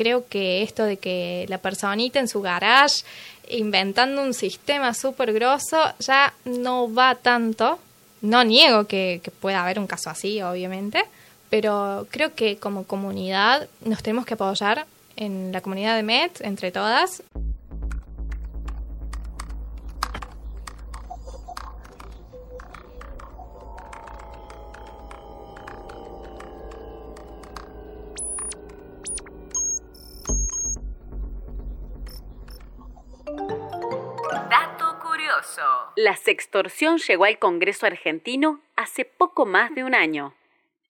creo 0.00 0.26
que 0.26 0.62
esto 0.62 0.84
de 0.84 0.96
que 0.96 1.44
la 1.50 1.58
personita 1.58 2.20
en 2.20 2.26
su 2.26 2.40
garage 2.40 3.04
inventando 3.50 4.22
un 4.22 4.32
sistema 4.32 4.94
súper 4.94 5.34
grosso 5.34 5.76
ya 5.98 6.32
no 6.46 6.90
va 6.90 7.16
tanto. 7.16 7.78
No 8.22 8.42
niego 8.42 8.86
que, 8.86 9.20
pueda 9.40 9.62
haber 9.62 9.78
un 9.78 9.86
caso 9.86 10.08
así, 10.08 10.40
obviamente, 10.40 11.02
pero 11.50 12.06
creo 12.10 12.34
que 12.34 12.56
como 12.56 12.84
comunidad 12.84 13.68
nos 13.84 14.02
tenemos 14.02 14.24
que 14.24 14.34
apoyar 14.34 14.86
en 15.16 15.52
la 15.52 15.60
comunidad 15.60 15.96
de 15.96 16.02
MET, 16.02 16.40
entre 16.40 16.72
todas, 16.72 17.22
La 35.96 36.16
sextorsión 36.16 36.98
llegó 36.98 37.24
al 37.24 37.38
Congreso 37.38 37.86
argentino 37.86 38.60
hace 38.76 39.04
poco 39.04 39.46
más 39.46 39.74
de 39.74 39.84
un 39.84 39.94
año. 39.94 40.34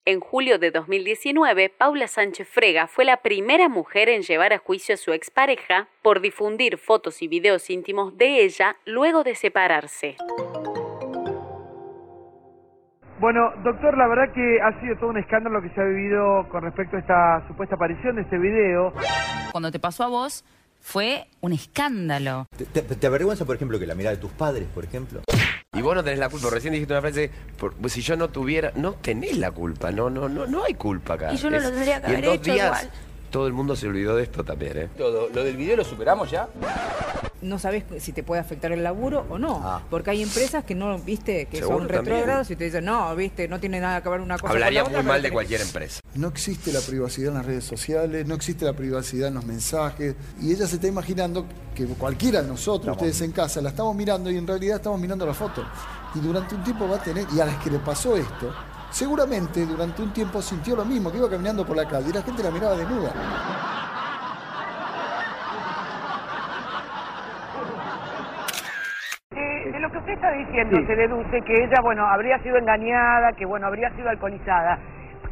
En 0.06 0.20
julio 0.20 0.58
de 0.58 0.70
2019, 0.70 1.68
Paula 1.68 2.08
Sánchez 2.08 2.48
Frega 2.48 2.86
fue 2.86 3.04
la 3.04 3.18
primera 3.18 3.68
mujer 3.68 4.08
en 4.08 4.22
llevar 4.22 4.52
a 4.52 4.58
juicio 4.58 4.94
a 4.94 4.98
su 4.98 5.12
expareja 5.12 5.88
por 6.02 6.20
difundir 6.20 6.78
fotos 6.78 7.20
y 7.22 7.28
videos 7.28 7.68
íntimos 7.68 8.16
de 8.16 8.42
ella 8.42 8.76
luego 8.86 9.22
de 9.22 9.34
separarse. 9.34 10.16
Bueno, 13.20 13.52
doctor, 13.62 13.98
la 13.98 14.08
verdad 14.08 14.32
que 14.32 14.58
ha 14.62 14.80
sido 14.80 14.96
todo 14.96 15.10
un 15.10 15.18
escándalo 15.18 15.60
que 15.60 15.68
se 15.74 15.80
ha 15.82 15.84
vivido 15.84 16.48
con 16.48 16.62
respecto 16.62 16.96
a 16.96 17.00
esta 17.00 17.46
supuesta 17.48 17.74
aparición 17.74 18.16
de 18.16 18.22
este 18.22 18.38
video. 18.38 18.94
Cuando 19.52 19.70
te 19.70 19.78
pasó 19.78 20.04
a 20.04 20.08
vos, 20.08 20.42
fue 20.80 21.28
un 21.40 21.52
escándalo. 21.52 22.46
¿Te, 22.72 23.06
avergüenza, 23.06 23.44
por 23.44 23.56
ejemplo, 23.56 23.78
que 23.78 23.86
la 23.86 23.94
mirada 23.94 24.16
de 24.16 24.20
tus 24.20 24.32
padres, 24.32 24.66
por 24.74 24.84
ejemplo? 24.84 25.22
Y 25.72 25.82
vos 25.82 25.94
no 25.94 26.02
tenés 26.02 26.18
la 26.18 26.28
culpa. 26.28 26.48
Recién 26.50 26.72
dijiste 26.72 26.92
una 26.92 27.00
frase, 27.00 27.30
pues, 27.80 27.92
si 27.92 28.02
yo 28.02 28.16
no 28.16 28.28
tuviera, 28.28 28.72
no 28.74 28.94
tenés 28.94 29.38
la 29.38 29.52
culpa, 29.52 29.92
no, 29.92 30.10
no, 30.10 30.28
no, 30.28 30.46
no 30.46 30.64
hay 30.64 30.74
culpa 30.74 31.14
acá. 31.14 31.32
Y 31.32 31.36
yo 31.36 31.48
no 31.48 31.60
lo 31.60 31.70
tendría 31.70 32.00
que 32.00 32.06
haber 32.08 32.24
hecho 32.24 32.54
igual. 32.54 32.90
Todo 33.30 33.46
el 33.46 33.52
mundo 33.52 33.76
se 33.76 33.86
olvidó 33.86 34.16
de 34.16 34.24
esto 34.24 34.44
también, 34.44 34.76
¿eh? 34.76 34.88
Todo. 34.96 35.28
¿Lo 35.28 35.44
del 35.44 35.56
video 35.56 35.76
lo 35.76 35.84
superamos 35.84 36.30
ya? 36.30 36.48
no 37.42 37.58
sabes 37.58 37.84
si 37.98 38.12
te 38.12 38.22
puede 38.22 38.40
afectar 38.40 38.72
el 38.72 38.82
laburo 38.82 39.26
o 39.28 39.38
no. 39.38 39.60
Ah. 39.64 39.82
Porque 39.88 40.10
hay 40.10 40.22
empresas 40.22 40.64
que 40.64 40.74
no, 40.74 40.98
viste, 40.98 41.46
que 41.46 41.60
son 41.60 41.88
retrógrados 41.88 42.50
y 42.50 42.56
te 42.56 42.64
dicen, 42.64 42.84
no, 42.84 43.14
viste, 43.16 43.48
no 43.48 43.58
tiene 43.60 43.80
nada 43.80 44.02
que 44.02 44.08
ver 44.08 44.20
una 44.20 44.38
cosa 44.38 44.52
Hablaría 44.52 44.82
con 44.82 44.92
la 44.92 44.98
muy 44.98 45.08
mal 45.08 45.22
de 45.22 45.30
cualquier 45.30 45.60
empresa. 45.60 46.00
No 46.14 46.28
existe 46.28 46.72
la 46.72 46.80
privacidad 46.80 47.28
en 47.28 47.34
las 47.34 47.46
redes 47.46 47.64
sociales, 47.64 48.26
no 48.26 48.34
existe 48.34 48.64
la 48.64 48.72
privacidad 48.72 49.28
en 49.28 49.34
los 49.34 49.44
mensajes. 49.44 50.14
Y 50.40 50.52
ella 50.52 50.66
se 50.66 50.76
está 50.76 50.88
imaginando 50.88 51.46
que 51.74 51.86
cualquiera 51.86 52.42
de 52.42 52.48
nosotros, 52.48 52.96
ustedes 52.96 53.20
en 53.22 53.32
casa, 53.32 53.60
la 53.60 53.70
estamos 53.70 53.94
mirando 53.94 54.30
y 54.30 54.36
en 54.36 54.46
realidad 54.46 54.76
estamos 54.76 55.00
mirando 55.00 55.24
la 55.24 55.34
foto. 55.34 55.64
Y 56.14 56.18
durante 56.18 56.54
un 56.54 56.64
tiempo 56.64 56.88
va 56.88 56.96
a 56.96 57.02
tener, 57.02 57.26
y 57.34 57.40
a 57.40 57.46
las 57.46 57.62
que 57.62 57.70
le 57.70 57.78
pasó 57.78 58.16
esto, 58.16 58.52
seguramente 58.90 59.64
durante 59.64 60.03
un 60.03 60.12
tiempo 60.12 60.42
sintió 60.42 60.76
lo 60.76 60.85
mismo, 60.85 61.11
que 61.11 61.18
iba 61.18 61.31
caminando 61.31 61.64
por 61.64 61.76
la 61.76 61.87
calle 61.87 62.11
y 62.11 62.12
la 62.12 62.22
gente 62.22 62.42
la 62.42 62.50
miraba 62.50 62.76
desnuda. 62.76 63.12
lo 69.81 69.90
que 69.90 69.98
usted 69.98 70.12
está 70.12 70.31
diciendo 70.33 70.76
se 70.87 70.94
deduce 70.94 71.40
que 71.42 71.64
ella, 71.64 71.81
bueno, 71.83 72.07
habría 72.07 72.38
sido 72.40 72.59
engañada, 72.59 73.33
que, 73.33 73.46
bueno, 73.46 73.66
habría 73.66 73.90
sido 73.96 74.11
alcoholizada. 74.11 74.79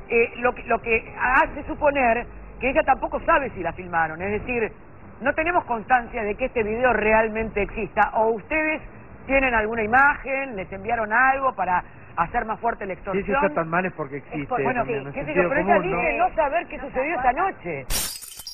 Eh, 0.08 0.32
lo, 0.36 0.54
que, 0.54 0.62
lo 0.64 0.80
que 0.80 1.14
hace 1.20 1.64
suponer 1.66 2.26
que 2.58 2.70
ella 2.70 2.82
tampoco 2.82 3.20
sabe 3.20 3.50
si 3.50 3.62
la 3.62 3.72
filmaron. 3.72 4.22
Es 4.22 4.40
decir, 4.40 4.72
no 5.20 5.34
tenemos 5.34 5.64
constancia 5.64 6.22
de 6.22 6.34
que 6.34 6.46
este 6.46 6.62
video 6.62 6.92
realmente 6.92 7.62
exista. 7.62 8.10
O 8.14 8.30
ustedes 8.30 8.80
tienen 9.26 9.54
alguna 9.54 9.82
imagen, 9.82 10.56
les 10.56 10.70
enviaron 10.72 11.12
algo 11.12 11.54
para 11.54 11.84
hacer 12.18 12.44
más 12.44 12.60
fuerte 12.60 12.86
la 12.86 12.94
extorsión. 12.94 13.24
Si 13.24 13.32
está 13.32 13.48
tan 13.54 13.68
mal 13.68 13.86
es 13.86 13.92
porque 13.92 14.18
existe. 14.18 14.62
bueno, 14.62 14.84
¿qué, 14.84 15.22
pero 15.24 15.54
ella 15.54 15.80
dice 15.80 16.18
no 16.18 16.34
saber 16.34 16.66
qué 16.66 16.78
sucedió 16.78 17.18
esa 17.18 17.32
noche. 17.32 17.86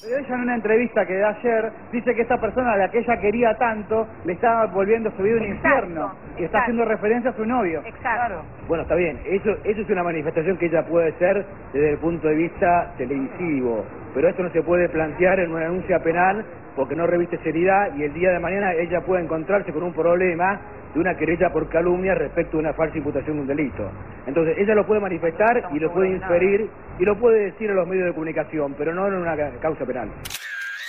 Pero 0.02 0.18
ella 0.18 0.34
en 0.34 0.40
una 0.42 0.54
entrevista 0.54 1.06
que 1.06 1.16
da 1.16 1.30
ayer 1.30 1.72
dice 1.90 2.14
que 2.14 2.22
esta 2.22 2.38
persona 2.38 2.74
a 2.74 2.76
la 2.76 2.90
que 2.90 2.98
ella 2.98 3.18
quería 3.18 3.54
tanto 3.54 4.06
le 4.26 4.34
está 4.34 4.66
volviendo 4.66 5.10
su 5.12 5.22
vida 5.22 5.36
un 5.36 5.46
infierno 5.46 6.12
y 6.36 6.44
está 6.44 6.60
haciendo 6.60 6.84
referencia 6.84 7.30
a 7.30 7.32
su 7.32 7.46
novio. 7.46 7.80
Exacto. 7.86 8.44
Bueno, 8.68 8.82
está 8.82 8.96
bien, 8.96 9.18
eso, 9.24 9.56
eso 9.64 9.80
es 9.80 9.88
una 9.88 10.02
manifestación 10.02 10.58
que 10.58 10.66
ella 10.66 10.84
puede 10.84 11.12
ser 11.12 11.46
desde 11.72 11.92
el 11.92 11.98
punto 11.98 12.28
de 12.28 12.34
vista 12.34 12.92
televisivo, 12.98 13.86
pero 14.12 14.28
esto 14.28 14.42
no 14.42 14.50
se 14.50 14.62
puede 14.62 14.90
plantear 14.90 15.40
en 15.40 15.52
una 15.52 15.62
denuncia 15.62 15.98
penal 16.00 16.44
porque 16.76 16.94
no 16.96 17.06
reviste 17.06 17.38
seriedad 17.42 17.96
y 17.96 18.02
el 18.02 18.12
día 18.14 18.30
de 18.30 18.38
mañana 18.38 18.72
ella 18.74 19.00
puede 19.04 19.22
encontrarse 19.22 19.72
con 19.72 19.82
un 19.82 19.92
problema 19.92 20.60
de 20.94 21.00
una 21.00 21.16
querella 21.16 21.52
por 21.52 21.68
calumnia 21.68 22.14
respecto 22.14 22.56
a 22.56 22.60
una 22.60 22.72
falsa 22.72 22.96
imputación 22.98 23.36
de 23.36 23.42
un 23.42 23.46
delito. 23.48 23.90
Entonces, 24.26 24.56
ella 24.58 24.74
lo 24.74 24.86
puede 24.86 25.00
manifestar 25.00 25.70
y 25.74 25.78
lo 25.78 25.92
puede 25.92 26.10
inferir 26.10 26.68
y 26.98 27.04
lo 27.04 27.18
puede 27.18 27.50
decir 27.50 27.70
a 27.70 27.74
los 27.74 27.86
medios 27.86 28.06
de 28.06 28.12
comunicación, 28.12 28.74
pero 28.78 28.94
no 28.94 29.08
en 29.08 29.14
una 29.14 29.36
causa 29.60 29.84
penal. 29.84 30.10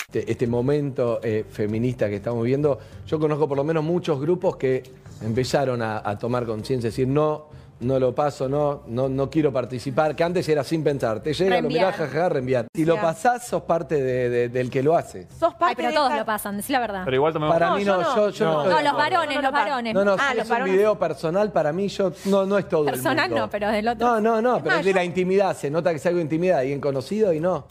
Este, 0.08 0.32
este 0.32 0.48
momento 0.48 1.20
eh, 1.24 1.46
feminista 1.50 2.08
que 2.08 2.18
estamos 2.18 2.44
viendo, 2.46 2.78
yo 3.06 3.20
conozco 3.20 3.48
por 3.48 3.58
lo 3.58 3.64
menos 3.64 3.84
muchos 3.84 4.22
grupos 4.22 4.56
que 4.58 4.84
empezaron 5.24 5.82
a, 5.82 6.08
a 6.08 6.18
tomar 6.18 6.46
conciencia, 6.46 6.88
es 6.90 6.96
decir, 6.96 7.08
no 7.08 7.48
no 7.80 8.00
lo 8.00 8.16
paso, 8.16 8.48
no, 8.48 8.84
no, 8.88 9.10
no 9.10 9.30
quiero 9.30 9.52
participar, 9.52 10.16
que 10.16 10.24
antes 10.24 10.48
era 10.48 10.64
sin 10.64 10.84
pensar, 10.84 11.20
te 11.22 11.34
llega, 11.34 11.60
lo 11.62 11.68
mirás, 11.68 11.96
jajaja, 11.96 12.30
reenviar. 12.30 12.68
Si 12.74 12.86
lo 12.86 12.96
pasás, 13.02 13.46
sos 13.48 13.64
parte 13.64 14.02
de- 14.02 14.50
del 14.50 14.70
que 14.70 14.82
lo 14.82 14.96
hace. 14.96 15.28
Sos 15.38 15.54
parte 15.56 15.66
Ay, 15.66 15.76
pero 15.76 15.90
de 15.90 15.96
todos 15.96 16.08
esta- 16.10 16.20
lo 16.20 16.26
pasan, 16.26 16.58
decí 16.58 16.72
la 16.72 16.80
verdad. 16.80 17.02
Pero 17.04 17.16
igual 17.18 17.34
tomemos- 17.34 17.54
Para 17.54 17.76
mí 17.76 17.84
no, 17.84 18.02
yo- 18.16 18.30
yo 18.30 18.46
no 18.46 18.54
No, 18.54 18.60
estoy 18.64 18.78
de 18.78 18.84
los 18.84 18.94
acuerdo. 18.94 18.98
varones, 19.18 19.42
los 19.44 19.52
varones. 19.52 19.94
No, 19.94 20.06
no, 20.06 20.14
Ah, 20.14 20.18
si 20.32 20.38
los 20.38 20.44
es 20.46 20.50
un 20.50 20.54
varones. 20.56 20.74
video 20.76 21.00
personal 21.00 21.52
para 21.52 21.74
mí, 21.74 21.88
yo 21.90 22.12
no, 22.26 22.46
no 22.46 22.58
es 22.58 22.70
todo 22.70 22.86
Personal 22.86 23.26
el 23.26 23.30
mundo. 23.32 23.46
no, 23.46 23.50
pero 23.50 23.70
del 23.70 23.88
otro. 23.90 24.08
No, 24.08 24.22
no, 24.22 24.42
no, 24.42 24.56
Es 24.58 24.64
pero 24.64 24.72
más, 24.76 24.80
es 24.80 24.86
de 24.86 24.92
yo- 24.92 24.96
la 24.96 25.04
intimidad, 25.04 25.56
se 25.56 25.70
nota 25.70 25.90
que 25.92 25.98
es 25.98 26.06
algo 26.06 26.18
de 26.18 26.24
intimidad, 26.24 26.60
alguien 26.60 26.80
conocido 26.80 27.34
y 27.34 27.40
no. 27.40 27.66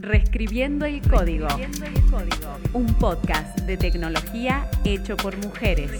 Reescribiendo 0.00 0.84
el 0.84 1.02
código. 1.02 1.48
Un 2.72 2.86
podcast 3.00 3.58
de 3.62 3.76
tecnología 3.76 4.70
hecho 4.84 5.16
por 5.16 5.36
mujeres. 5.44 5.90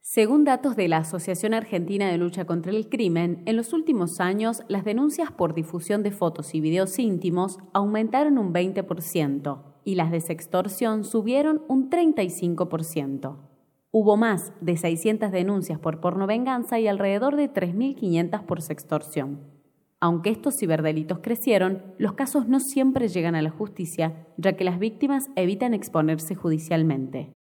Según 0.00 0.44
datos 0.44 0.74
de 0.74 0.88
la 0.88 0.98
Asociación 0.98 1.52
Argentina 1.52 2.10
de 2.10 2.16
Lucha 2.16 2.46
contra 2.46 2.72
el 2.72 2.88
Crimen, 2.88 3.42
en 3.44 3.56
los 3.56 3.74
últimos 3.74 4.18
años 4.18 4.62
las 4.68 4.86
denuncias 4.86 5.30
por 5.30 5.52
difusión 5.52 6.02
de 6.02 6.12
fotos 6.12 6.54
y 6.54 6.62
videos 6.62 6.98
íntimos 6.98 7.58
aumentaron 7.74 8.38
un 8.38 8.54
20% 8.54 9.62
y 9.84 9.96
las 9.96 10.10
de 10.10 10.22
sextorsión 10.22 11.04
subieron 11.04 11.62
un 11.68 11.90
35%. 11.90 13.51
Hubo 13.94 14.16
más 14.16 14.52
de 14.62 14.78
600 14.78 15.30
denuncias 15.30 15.78
por 15.78 16.00
porno 16.00 16.26
venganza 16.26 16.78
y 16.80 16.88
alrededor 16.88 17.36
de 17.36 17.52
3.500 17.52 18.42
por 18.46 18.62
sextorsión. 18.62 19.40
Aunque 20.00 20.30
estos 20.30 20.56
ciberdelitos 20.56 21.18
crecieron, 21.18 21.82
los 21.98 22.14
casos 22.14 22.48
no 22.48 22.58
siempre 22.58 23.08
llegan 23.08 23.34
a 23.34 23.42
la 23.42 23.50
justicia, 23.50 24.26
ya 24.38 24.54
que 24.56 24.64
las 24.64 24.78
víctimas 24.78 25.28
evitan 25.36 25.74
exponerse 25.74 26.34
judicialmente. 26.34 27.34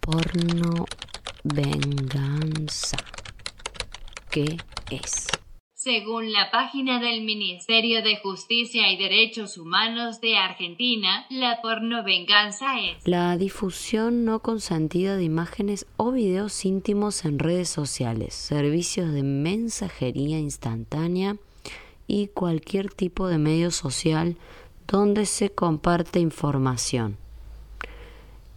Porno 0.00 0.86
venganza. 1.44 2.96
¿Qué 4.30 4.56
es? 4.90 5.26
Según 5.82 6.30
la 6.30 6.52
página 6.52 7.00
del 7.00 7.24
Ministerio 7.24 8.04
de 8.04 8.16
Justicia 8.18 8.92
y 8.92 8.96
Derechos 8.96 9.58
Humanos 9.58 10.20
de 10.20 10.36
Argentina, 10.36 11.26
la 11.28 11.60
pornovenganza 11.60 12.78
es 12.78 13.04
La 13.04 13.36
difusión 13.36 14.24
no 14.24 14.38
consentida 14.38 15.16
de 15.16 15.24
imágenes 15.24 15.86
o 15.96 16.12
videos 16.12 16.64
íntimos 16.64 17.24
en 17.24 17.40
redes 17.40 17.68
sociales, 17.68 18.32
servicios 18.32 19.12
de 19.12 19.24
mensajería 19.24 20.38
instantánea 20.38 21.38
y 22.06 22.28
cualquier 22.28 22.88
tipo 22.94 23.26
de 23.26 23.38
medio 23.38 23.72
social 23.72 24.36
donde 24.86 25.26
se 25.26 25.50
comparte 25.50 26.20
información. 26.20 27.16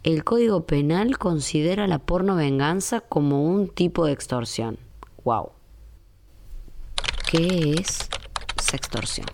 El 0.04 0.22
Código 0.22 0.64
Penal 0.64 1.18
considera 1.18 1.88
la 1.88 1.98
pornovenganza 1.98 3.00
como 3.00 3.42
un 3.42 3.66
tipo 3.66 4.06
de 4.06 4.12
extorsión. 4.12 4.78
Wow. 5.24 5.55
¿Qué 7.28 7.74
es 7.80 8.08
sextorsión? 8.56 9.26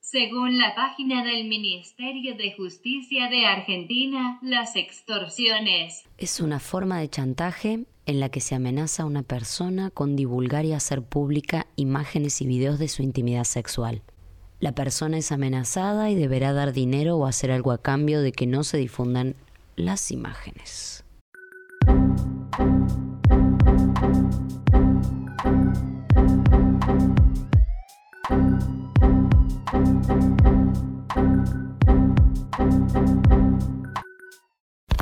Según 0.00 0.56
la 0.56 0.74
página 0.74 1.22
del 1.22 1.46
Ministerio 1.46 2.38
de 2.38 2.54
Justicia 2.56 3.28
de 3.28 3.44
Argentina, 3.44 4.38
las 4.40 4.76
extorsiones 4.76 6.04
Es 6.16 6.40
una 6.40 6.58
forma 6.58 6.98
de 6.98 7.10
chantaje 7.10 7.84
en 8.06 8.18
la 8.18 8.30
que 8.30 8.40
se 8.40 8.54
amenaza 8.54 9.02
a 9.02 9.06
una 9.06 9.22
persona 9.22 9.90
con 9.90 10.16
divulgar 10.16 10.64
y 10.64 10.72
hacer 10.72 11.02
pública 11.02 11.66
imágenes 11.76 12.40
y 12.40 12.46
videos 12.46 12.78
de 12.78 12.88
su 12.88 13.02
intimidad 13.02 13.44
sexual. 13.44 14.00
La 14.58 14.74
persona 14.74 15.18
es 15.18 15.32
amenazada 15.32 16.08
y 16.08 16.14
deberá 16.14 16.54
dar 16.54 16.72
dinero 16.72 17.18
o 17.18 17.26
hacer 17.26 17.50
algo 17.50 17.72
a 17.72 17.82
cambio 17.82 18.22
de 18.22 18.32
que 18.32 18.46
no 18.46 18.64
se 18.64 18.78
difundan 18.78 19.36
las 19.76 20.10
imágenes. 20.10 20.99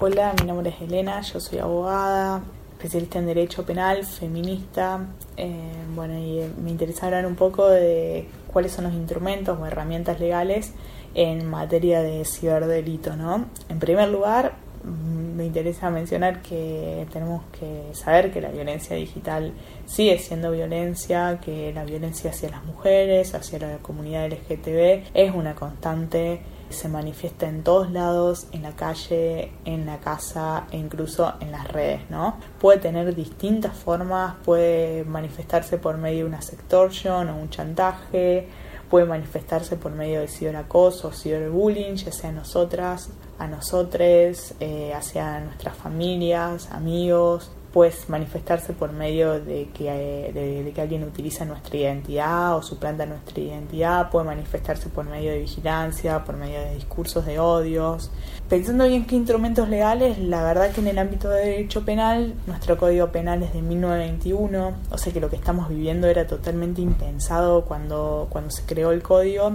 Hola, 0.00 0.32
mi 0.40 0.46
nombre 0.46 0.70
es 0.70 0.80
Elena, 0.80 1.20
yo 1.22 1.40
soy 1.40 1.58
abogada, 1.58 2.40
especialista 2.70 3.18
en 3.18 3.26
Derecho 3.26 3.66
Penal, 3.66 4.04
feminista. 4.04 5.04
Eh, 5.37 5.72
bueno, 5.92 6.16
y 6.16 6.38
eh, 6.38 6.50
me 6.62 6.70
interesa 6.70 7.06
hablar 7.06 7.26
un 7.26 7.34
poco 7.34 7.68
de 7.68 8.28
cuáles 8.52 8.70
son 8.70 8.84
los 8.84 8.94
instrumentos 8.94 9.58
o 9.58 9.66
herramientas 9.66 10.20
legales 10.20 10.72
en 11.14 11.50
materia 11.50 12.00
de 12.00 12.24
ciberdelito, 12.24 13.16
¿no? 13.16 13.46
En 13.68 13.80
primer 13.80 14.08
lugar, 14.11 14.52
mm, 14.84 15.34
me 15.34 15.46
interesa 15.46 15.90
mencionar 15.90 16.42
que 16.42 17.04
tenemos 17.12 17.42
que 17.58 17.92
saber 17.92 18.32
que 18.32 18.40
la 18.40 18.50
violencia 18.50 18.94
digital 18.94 19.52
sigue 19.87 20.16
siendo 20.20 20.52
violencia, 20.52 21.40
que 21.44 21.72
la 21.72 21.84
violencia 21.84 22.30
hacia 22.30 22.50
las 22.50 22.64
mujeres, 22.64 23.34
hacia 23.34 23.58
la 23.58 23.78
comunidad 23.78 24.26
LGTB 24.26 25.11
es 25.12 25.34
una 25.34 25.56
constante 25.56 26.40
se 26.70 26.88
manifiesta 26.88 27.48
en 27.48 27.62
todos 27.62 27.90
lados, 27.90 28.46
en 28.52 28.62
la 28.62 28.72
calle, 28.72 29.52
en 29.64 29.87
la 29.87 29.98
casa 29.98 30.66
e 30.70 30.76
incluso 30.76 31.35
en 31.40 31.52
las 31.52 31.68
redes, 31.68 32.02
¿no? 32.11 32.37
Puede 32.61 32.78
tener 32.78 33.14
distintas 33.14 33.76
formas, 33.76 34.35
puede 34.44 35.04
manifestarse 35.04 35.78
por 35.78 35.96
medio 35.98 36.24
de 36.24 36.24
una 36.24 36.42
sextortion 36.42 37.28
o 37.28 37.37
un 37.37 37.50
chantaje, 37.50 38.48
puede 38.88 39.07
manifestarse 39.07 39.76
por 39.76 39.92
medio 39.92 40.20
de 40.20 40.28
ciberacoso 40.28 41.09
o 41.09 41.12
ciberbullying, 41.12 41.96
ya 41.96 42.12
sea 42.12 42.31
a 42.31 42.33
nosotras, 42.33 43.11
a 43.38 43.46
nosotres, 43.46 44.54
eh, 44.61 44.92
hacia 44.94 45.40
nuestras 45.40 45.76
familias, 45.76 46.70
amigos, 46.72 47.50
puede 47.72 47.92
manifestarse 48.09 48.72
por 48.72 48.92
medio 48.92 49.40
de 49.40 49.68
que, 49.74 49.88
eh, 49.88 50.33
de 50.33 50.72
que 50.72 50.81
alguien 50.81 51.04
utiliza 51.04 51.44
nuestra 51.44 51.76
identidad 51.76 52.57
o 52.57 52.62
suplanta 52.62 53.07
nuestra 53.07 53.40
identidad, 53.40 54.11
puede 54.11 54.26
manifestarse 54.26 54.88
por 54.88 55.04
medio 55.04 55.31
de 55.31 55.40
vigilancia, 55.40 56.24
por 56.24 56.37
medio 56.37 56.61
de 56.61 56.74
discursos 56.74 57.26
de 57.26 57.38
odios. 57.38 58.11
Pensando 58.48 58.87
bien 58.87 59.04
qué 59.04 59.16
instrumentos 59.16 59.68
legales, 59.68 60.18
la 60.18 60.42
verdad 60.42 60.70
que 60.70 60.81
en 60.81 60.88
el 60.88 60.98
ámbito 60.98 61.28
de 61.28 61.44
derecho 61.44 61.85
penal, 61.85 62.35
nuestro 62.46 62.78
código 62.78 63.09
penal 63.09 63.42
es 63.42 63.52
de 63.52 63.61
1921, 63.61 64.72
o 64.90 64.98
sea 64.98 65.12
que 65.12 65.20
lo 65.20 65.28
que 65.28 65.37
estamos 65.37 65.68
viviendo 65.68 66.07
era 66.07 66.26
totalmente 66.26 66.81
impensado 66.81 67.64
cuando, 67.66 68.28
cuando 68.31 68.50
se 68.50 68.62
creó 68.64 68.92
el 68.92 69.02
código. 69.02 69.52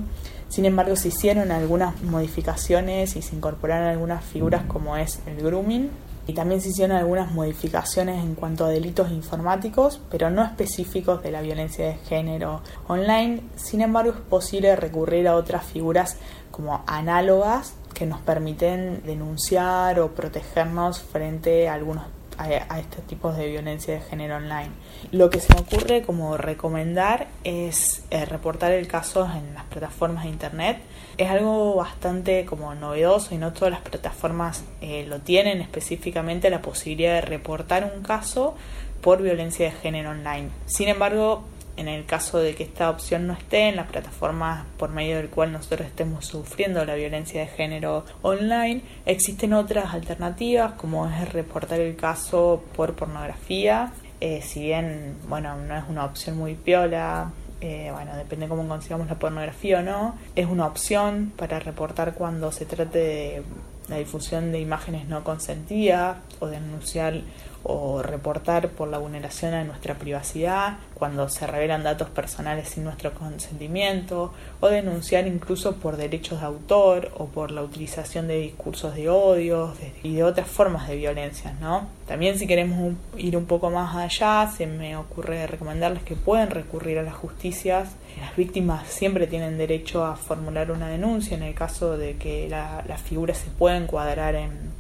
Sin 0.50 0.66
embargo, 0.66 0.96
se 0.96 1.08
hicieron 1.08 1.52
algunas 1.52 2.00
modificaciones 2.04 3.16
y 3.16 3.24
se 3.24 3.36
incorporaron 3.36 3.88
algunas 3.88 4.24
figuras 4.24 4.62
como 4.68 4.96
es 4.96 5.20
el 5.26 5.38
grooming, 5.38 5.90
y 6.28 6.34
también 6.34 6.62
se 6.62 6.70
hicieron 6.70 6.96
algunas 6.96 7.32
modificaciones 7.32 8.24
en 8.24 8.36
cuanto 8.36 8.66
a 8.66 8.70
delitos 8.70 9.12
informáticos, 9.12 10.00
pero 10.10 10.30
no 10.30 10.44
específicos 10.44 11.22
de 11.22 11.32
la 11.32 11.42
violencia 11.42 11.86
de 11.86 11.96
género 11.96 12.62
online. 12.88 13.42
Sin 13.56 13.82
embargo, 13.82 14.12
es 14.12 14.20
posible 14.22 14.76
recurrir 14.76 15.28
a 15.28 15.36
otras 15.36 15.66
figuras 15.66 16.18
como 16.52 16.84
análogas 16.88 17.74
que 17.94 18.06
nos 18.06 18.22
permiten 18.22 19.04
denunciar 19.06 20.00
o 20.00 20.12
protegernos 20.12 21.02
frente 21.02 21.68
a 21.68 21.74
algunos 21.74 22.04
a, 22.38 22.80
estos 22.80 23.06
tipos 23.06 23.38
de 23.38 23.48
violencia 23.48 23.96
de 23.96 24.02
género 24.02 24.38
online. 24.38 24.72
Lo 25.12 25.30
que 25.30 25.40
se 25.40 25.54
me 25.54 25.62
ocurre 25.62 26.02
como 26.04 26.38
recomendar 26.38 27.28
es 27.44 28.04
eh, 28.10 28.26
reportar 28.26 28.72
el 28.72 28.88
caso 28.88 29.26
en 29.26 29.54
las 29.54 29.66
plataformas 29.66 30.24
de 30.24 30.30
internet. 30.30 30.82
Es 31.18 31.30
algo 31.30 31.76
bastante 31.76 32.46
como 32.46 32.74
novedoso 32.74 33.36
y 33.36 33.38
no 33.38 33.54
todas 33.54 33.72
las 33.72 33.82
plataformas 33.82 34.64
eh, 34.82 35.06
lo 35.08 35.20
tienen 35.20 35.62
específicamente 35.62 36.50
la 36.50 36.62
posibilidad 36.62 37.14
de 37.16 37.22
reportar 37.22 37.92
un 37.96 38.02
caso 38.02 38.56
por 39.02 39.22
violencia 39.22 39.66
de 39.66 39.72
género 39.74 40.10
online. 40.10 40.50
Sin 40.66 40.88
embargo, 40.88 41.44
en 41.78 41.88
el 41.88 42.06
caso 42.06 42.40
de 42.40 42.56
que 42.56 42.64
esta 42.64 42.90
opción 42.90 43.28
no 43.28 43.34
esté 43.34 43.70
en 43.70 43.76
la 43.76 43.88
plataforma 43.88 44.66
por 44.78 44.90
medio 44.90 45.18
del 45.18 45.30
cual 45.30 45.52
nosotros 45.52 45.88
estemos 45.88 46.26
sufriendo 46.26 46.86
la 46.86 46.96
violencia 46.96 47.42
de 47.42 47.48
género 47.48 48.06
online, 48.22 48.82
existen 49.06 49.54
otras 49.54 49.94
alternativas 49.94 50.74
como 50.74 51.08
es 51.08 51.32
reportar 51.34 51.80
el 51.80 51.96
caso 51.96 52.64
por 52.76 52.96
pornografía. 52.96 53.92
Eh, 54.20 54.42
si 54.42 54.62
bien, 54.62 55.18
bueno, 55.28 55.58
no 55.58 55.76
es 55.76 55.84
una 55.90 56.06
opción 56.06 56.38
muy 56.38 56.56
piola, 56.56 57.32
eh, 57.66 57.92
bueno, 57.94 58.14
depende 58.18 58.50
cómo 58.50 58.68
consigamos 58.68 59.08
la 59.08 59.18
pornografía 59.18 59.80
o 59.80 59.82
no, 59.84 60.16
es 60.36 60.48
una 60.48 60.66
opción 60.66 61.32
para 61.38 61.62
reportar 61.62 62.14
cuando 62.14 62.52
se 62.52 62.66
trate 62.66 63.00
de 63.00 63.44
la 63.88 63.96
difusión 64.00 64.52
de 64.52 64.60
imágenes 64.60 65.08
no 65.08 65.24
consentidas 65.24 66.18
o 66.42 66.48
denunciar 66.48 67.22
o 67.64 68.02
reportar 68.02 68.70
por 68.70 68.90
la 68.90 68.98
vulneración 68.98 69.54
a 69.54 69.64
nuestra 69.64 69.96
privacidad, 69.96 70.78
cuando 70.94 71.30
se 71.30 71.48
revelan 71.48 71.84
datos 71.84 72.10
personales 72.10 72.70
sin 72.70 72.84
nuestro 72.84 73.14
consentimiento, 73.14 74.34
o 74.60 74.68
denunciar 74.68 75.28
incluso 75.28 75.76
por 75.76 75.98
derechos 75.98 76.42
de 76.42 76.46
autor 76.46 77.12
o 77.18 77.28
por 77.28 77.52
la 77.52 77.62
utilización 77.62 78.28
de 78.28 78.40
discursos 78.40 78.96
de 78.96 79.10
odio 79.10 79.74
y 80.04 80.16
de 80.16 80.24
otras 80.24 80.48
formas 80.48 80.88
de 80.88 80.98
violencia, 80.98 81.54
¿no? 81.60 81.88
También 82.08 82.38
si 82.38 82.48
queremos 82.48 82.94
ir 83.18 83.38
un 83.38 83.46
poco 83.46 83.70
más 83.70 83.96
allá, 83.96 84.52
se 84.56 84.68
me 84.68 84.98
ocurre 84.98 85.48
recomendarles 85.48 86.04
que 86.04 86.16
pueden 86.16 86.50
recurrir 86.50 87.00
a 87.00 87.04
las 87.04 87.16
justicias. 87.16 87.96
Las 88.20 88.36
víctimas 88.36 88.88
siempre 88.88 89.26
tienen 89.26 89.58
derecho 89.58 90.06
a 90.06 90.16
formular 90.16 90.72
una 90.72 90.90
denuncia 90.90 91.36
en 91.36 91.44
el 91.44 91.56
caso 91.56 91.98
de 91.98 92.18
que 92.18 92.48
la, 92.50 92.84
la 92.88 92.98
figura 92.98 93.34
se 93.34 93.50
pueda 93.50 93.78
encuadrar 93.78 94.36
en 94.36 94.73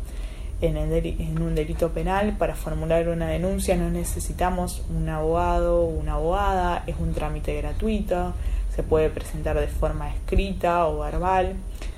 en, 0.67 1.41
un 1.41 1.55
delito 1.55 1.91
penal, 1.91 2.37
para 2.37 2.55
formular 2.55 3.09
una 3.09 3.27
denuncia 3.27 3.75
no 3.75 3.89
necesitamos 3.89 4.81
un 4.89 5.09
abogado 5.09 5.81
o 5.81 5.87
una 5.87 6.13
abogada, 6.13 6.83
es 6.87 6.95
un 6.99 7.13
trámite 7.13 7.55
gratuito, 7.57 8.33
se 8.73 8.81
puede 8.81 9.09
presentar 9.09 9.59
de 9.59 9.67
forma 9.67 10.09
escrita 10.13 10.87
o 10.87 10.99
verbal. 10.99 11.55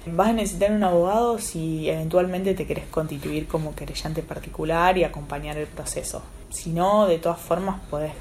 Vas 0.08 0.30
a 0.30 0.34
necesitar 0.34 0.71
un 0.71 0.84
abogado 0.84 1.38
si 1.38 1.89
eventualmente 1.89 2.54
te 2.56 2.65
querés 2.65 2.86
constituir 2.86 3.47
como 3.47 3.75
querellante 3.75 4.23
particular 4.23 4.97
y 4.97 5.04
acompañar 5.04 5.58
el 5.58 5.67
proceso. 5.67 6.23
Si 6.49 6.71
no, 6.71 7.06
de 7.06 7.19
todas 7.19 7.39
formas 7.39 7.80
podés 7.89 8.13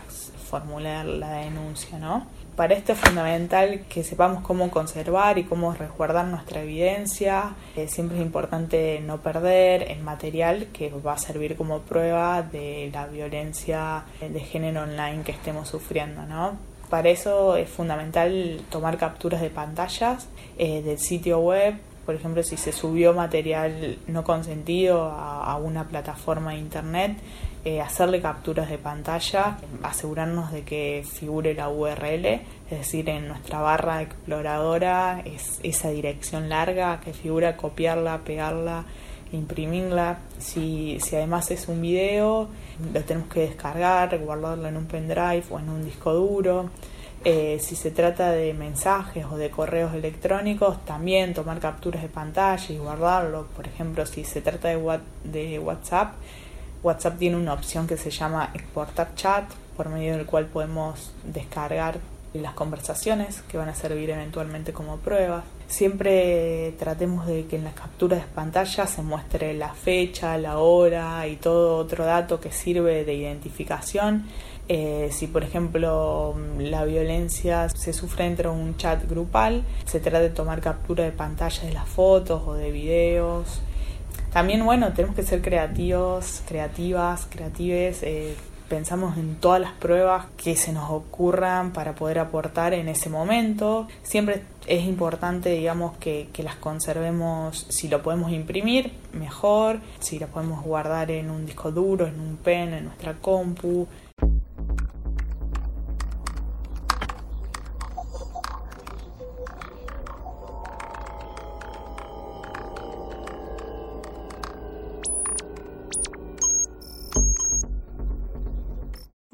formular 0.51 1.07
la 1.07 1.33
denuncia, 1.33 1.99
¿no? 1.99 2.27
Para 2.57 2.75
esto 2.75 2.93
es 2.93 2.99
fundamental 2.99 3.85
que 3.89 4.05
sepamos 4.05 4.45
cómo 4.45 4.71
conservar 4.71 5.39
y 5.39 5.45
cómo 5.45 5.75
resguardar 5.75 6.27
nuestra 6.27 6.63
evidencia. 6.63 7.55
Eh, 7.75 7.89
siempre 7.89 8.19
es 8.19 8.23
importante 8.23 9.01
no 9.01 9.21
perder 9.21 9.91
el 9.91 10.01
material 10.05 10.69
que 10.73 10.91
va 10.91 11.15
a 11.15 11.19
servir 11.19 11.57
como 11.57 11.81
prueba 11.81 12.43
de 12.43 12.91
la 12.93 13.07
violencia 13.07 14.05
de 14.21 14.39
género 14.39 14.83
online 14.83 15.25
que 15.25 15.33
estemos 15.33 15.69
sufriendo, 15.69 16.27
¿no? 16.27 16.57
Para 16.91 17.09
eso 17.09 17.57
es 17.57 17.69
fundamental 17.69 18.61
tomar 18.71 18.99
capturas 18.99 19.41
de 19.41 19.51
pantallas 19.51 20.29
eh, 20.57 20.81
del 20.83 20.99
sitio 20.99 21.41
web, 21.41 21.75
por 22.05 22.15
ejemplo, 22.15 22.43
si 22.43 22.57
se 22.57 22.73
subió 22.73 23.13
material 23.13 23.99
no 24.07 24.25
consentido 24.25 25.05
a 25.11 25.57
una 25.57 25.89
plataforma 25.89 26.53
de 26.53 26.59
internet, 26.59 27.17
eh, 27.67 27.81
hacerle 27.81 28.21
capturas 28.21 28.69
de 28.69 28.77
pantalla, 28.77 29.57
asegurarnos 29.83 30.53
de 30.53 30.65
que 30.65 31.03
figure 31.11 31.55
la 31.55 31.71
URL, 31.71 32.27
es 32.27 32.79
decir, 32.79 33.09
en 33.09 33.27
nuestra 33.27 33.63
barra 33.63 34.03
exploradora 34.03 35.23
es 35.25 35.61
esa 35.63 35.89
dirección 35.89 36.51
larga 36.51 37.01
que 37.01 37.15
figura, 37.15 37.57
copiarla, 37.57 38.19
pegarla, 38.19 38.85
imprimirla. 39.33 40.19
Si, 40.39 40.99
si 41.01 41.17
además 41.17 41.51
es 41.53 41.67
un 41.67 41.81
video, 41.81 42.49
lo 42.93 43.01
tenemos 43.01 43.31
que 43.31 43.41
descargar, 43.41 44.19
guardarlo 44.19 44.69
en 44.69 44.77
un 44.77 44.85
pendrive 44.85 45.45
o 45.49 45.59
en 45.59 45.71
un 45.71 45.87
disco 45.87 46.13
duro. 46.13 46.69
Eh, 47.27 47.59
si 47.59 47.75
se 47.75 47.91
trata 47.91 48.33
de 48.33 48.53
mensajes 48.53 49.25
o 49.25 49.39
de 49.39 49.51
correos 49.51 49.95
electrónicos, 49.95 50.85
también 50.85 51.33
tomar 51.33 51.59
capturas 51.59 52.03
de 52.03 52.09
pantalla 52.09 52.75
y 52.75 52.77
guardarlo. 52.77 53.47
Por 53.57 53.67
ejemplo, 53.67 54.05
si 54.05 54.25
se 54.25 54.43
trata 54.43 54.69
de, 54.69 55.01
de 55.25 55.59
WhatsApp, 55.59 56.15
WhatsApp 56.83 57.19
tiene 57.19 57.37
una 57.37 57.55
opción 57.55 57.87
que 57.87 57.97
se 57.97 58.11
llama 58.11 58.51
exportar 58.53 59.15
chat, 59.15 59.45
por 59.75 59.89
medio 59.89 60.17
del 60.17 60.27
cual 60.27 60.47
podemos 60.47 61.13
descargar 61.25 61.99
las 62.35 62.53
conversaciones 62.53 63.43
que 63.43 63.57
van 63.57 63.69
a 63.69 63.75
servir 63.75 64.11
eventualmente 64.11 64.73
como 64.73 64.99
pruebas. 64.99 65.45
Siempre 65.67 66.75
tratemos 66.79 67.27
de 67.27 67.47
que 67.47 67.57
en 67.57 67.65
las 67.65 67.75
capturas 67.75 68.21
de 68.21 68.27
pantalla 68.27 68.87
se 68.87 69.03
muestre 69.03 69.55
la 69.55 69.73
fecha, 69.73 70.37
la 70.37 70.59
hora 70.59 71.27
y 71.27 71.37
todo 71.37 71.77
otro 71.77 72.05
dato 72.05 72.41
que 72.41 72.53
sirve 72.53 73.05
de 73.05 73.15
identificación. 73.15 74.27
Eh, 74.69 75.11
si 75.13 75.27
por 75.27 75.45
ejemplo 75.45 76.35
la 76.59 76.85
violencia 76.85 77.69
se 77.69 77.93
sufre 77.93 78.25
dentro 78.25 78.53
de 78.53 78.61
un 78.61 78.77
chat 78.77 79.07
grupal, 79.09 79.65
se 79.85 80.01
trata 80.01 80.21
de 80.21 80.31
tomar 80.31 80.61
captura 80.61 81.05
de 81.05 81.13
pantalla 81.13 81.63
de 81.65 81.73
las 81.73 81.89
fotos 81.89 82.43
o 82.47 82.55
de 82.55 82.71
videos 82.71 83.61
también, 84.35 84.65
bueno, 84.65 84.93
tenemos 84.93 85.15
que 85.15 85.23
ser 85.23 85.41
creativos, 85.43 86.43
creativas, 86.49 87.29
creatives. 87.31 88.03
Eh, 88.03 88.35
pensamos 88.69 89.17
en 89.17 89.37
todas 89.37 89.61
las 89.61 89.71
pruebas 89.75 90.27
que 90.37 90.57
se 90.57 90.73
nos 90.73 90.91
ocurran 90.91 91.73
para 91.73 91.95
poder 91.95 92.19
aportar 92.19 92.75
en 92.75 92.89
ese 92.89 93.09
momento. 93.09 93.87
Siempre 94.03 94.43
es 94.67 94.83
importante, 94.87 95.51
digamos, 95.51 95.97
que, 95.99 96.31
que, 96.33 96.43
las 96.43 96.57
conservemos, 96.57 97.65
si 97.69 97.87
lo 97.87 98.03
podemos 98.03 98.33
imprimir, 98.33 98.91
mejor, 99.13 99.79
si 100.01 100.19
lo 100.19 100.27
podemos 100.27 100.65
guardar 100.65 101.13
en 101.13 101.31
un 101.31 101.47
disco 101.47 101.71
duro, 101.71 102.09
en 102.09 102.19
un 102.19 102.37
pen, 102.37 102.75
en 102.75 102.87
nuestra 102.87 103.15
compu. 103.15 103.87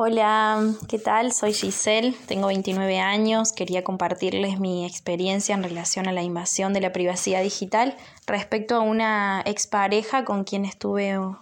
Hola, 0.02 0.76
¿qué 0.88 0.98
tal? 0.98 1.30
Soy 1.30 1.52
Giselle, 1.52 2.14
tengo 2.26 2.46
29 2.46 3.00
años, 3.00 3.52
quería 3.52 3.84
compartirles 3.84 4.58
mi 4.58 4.86
experiencia 4.86 5.54
en 5.54 5.62
relación 5.62 6.08
a 6.08 6.12
la 6.12 6.22
invasión 6.22 6.72
de 6.72 6.80
la 6.80 6.90
privacidad 6.90 7.42
digital 7.42 7.94
respecto 8.26 8.76
a 8.76 8.80
una 8.80 9.42
expareja 9.44 10.24
con 10.24 10.44
quien 10.44 10.64
estuve 10.64 11.18
un 11.18 11.36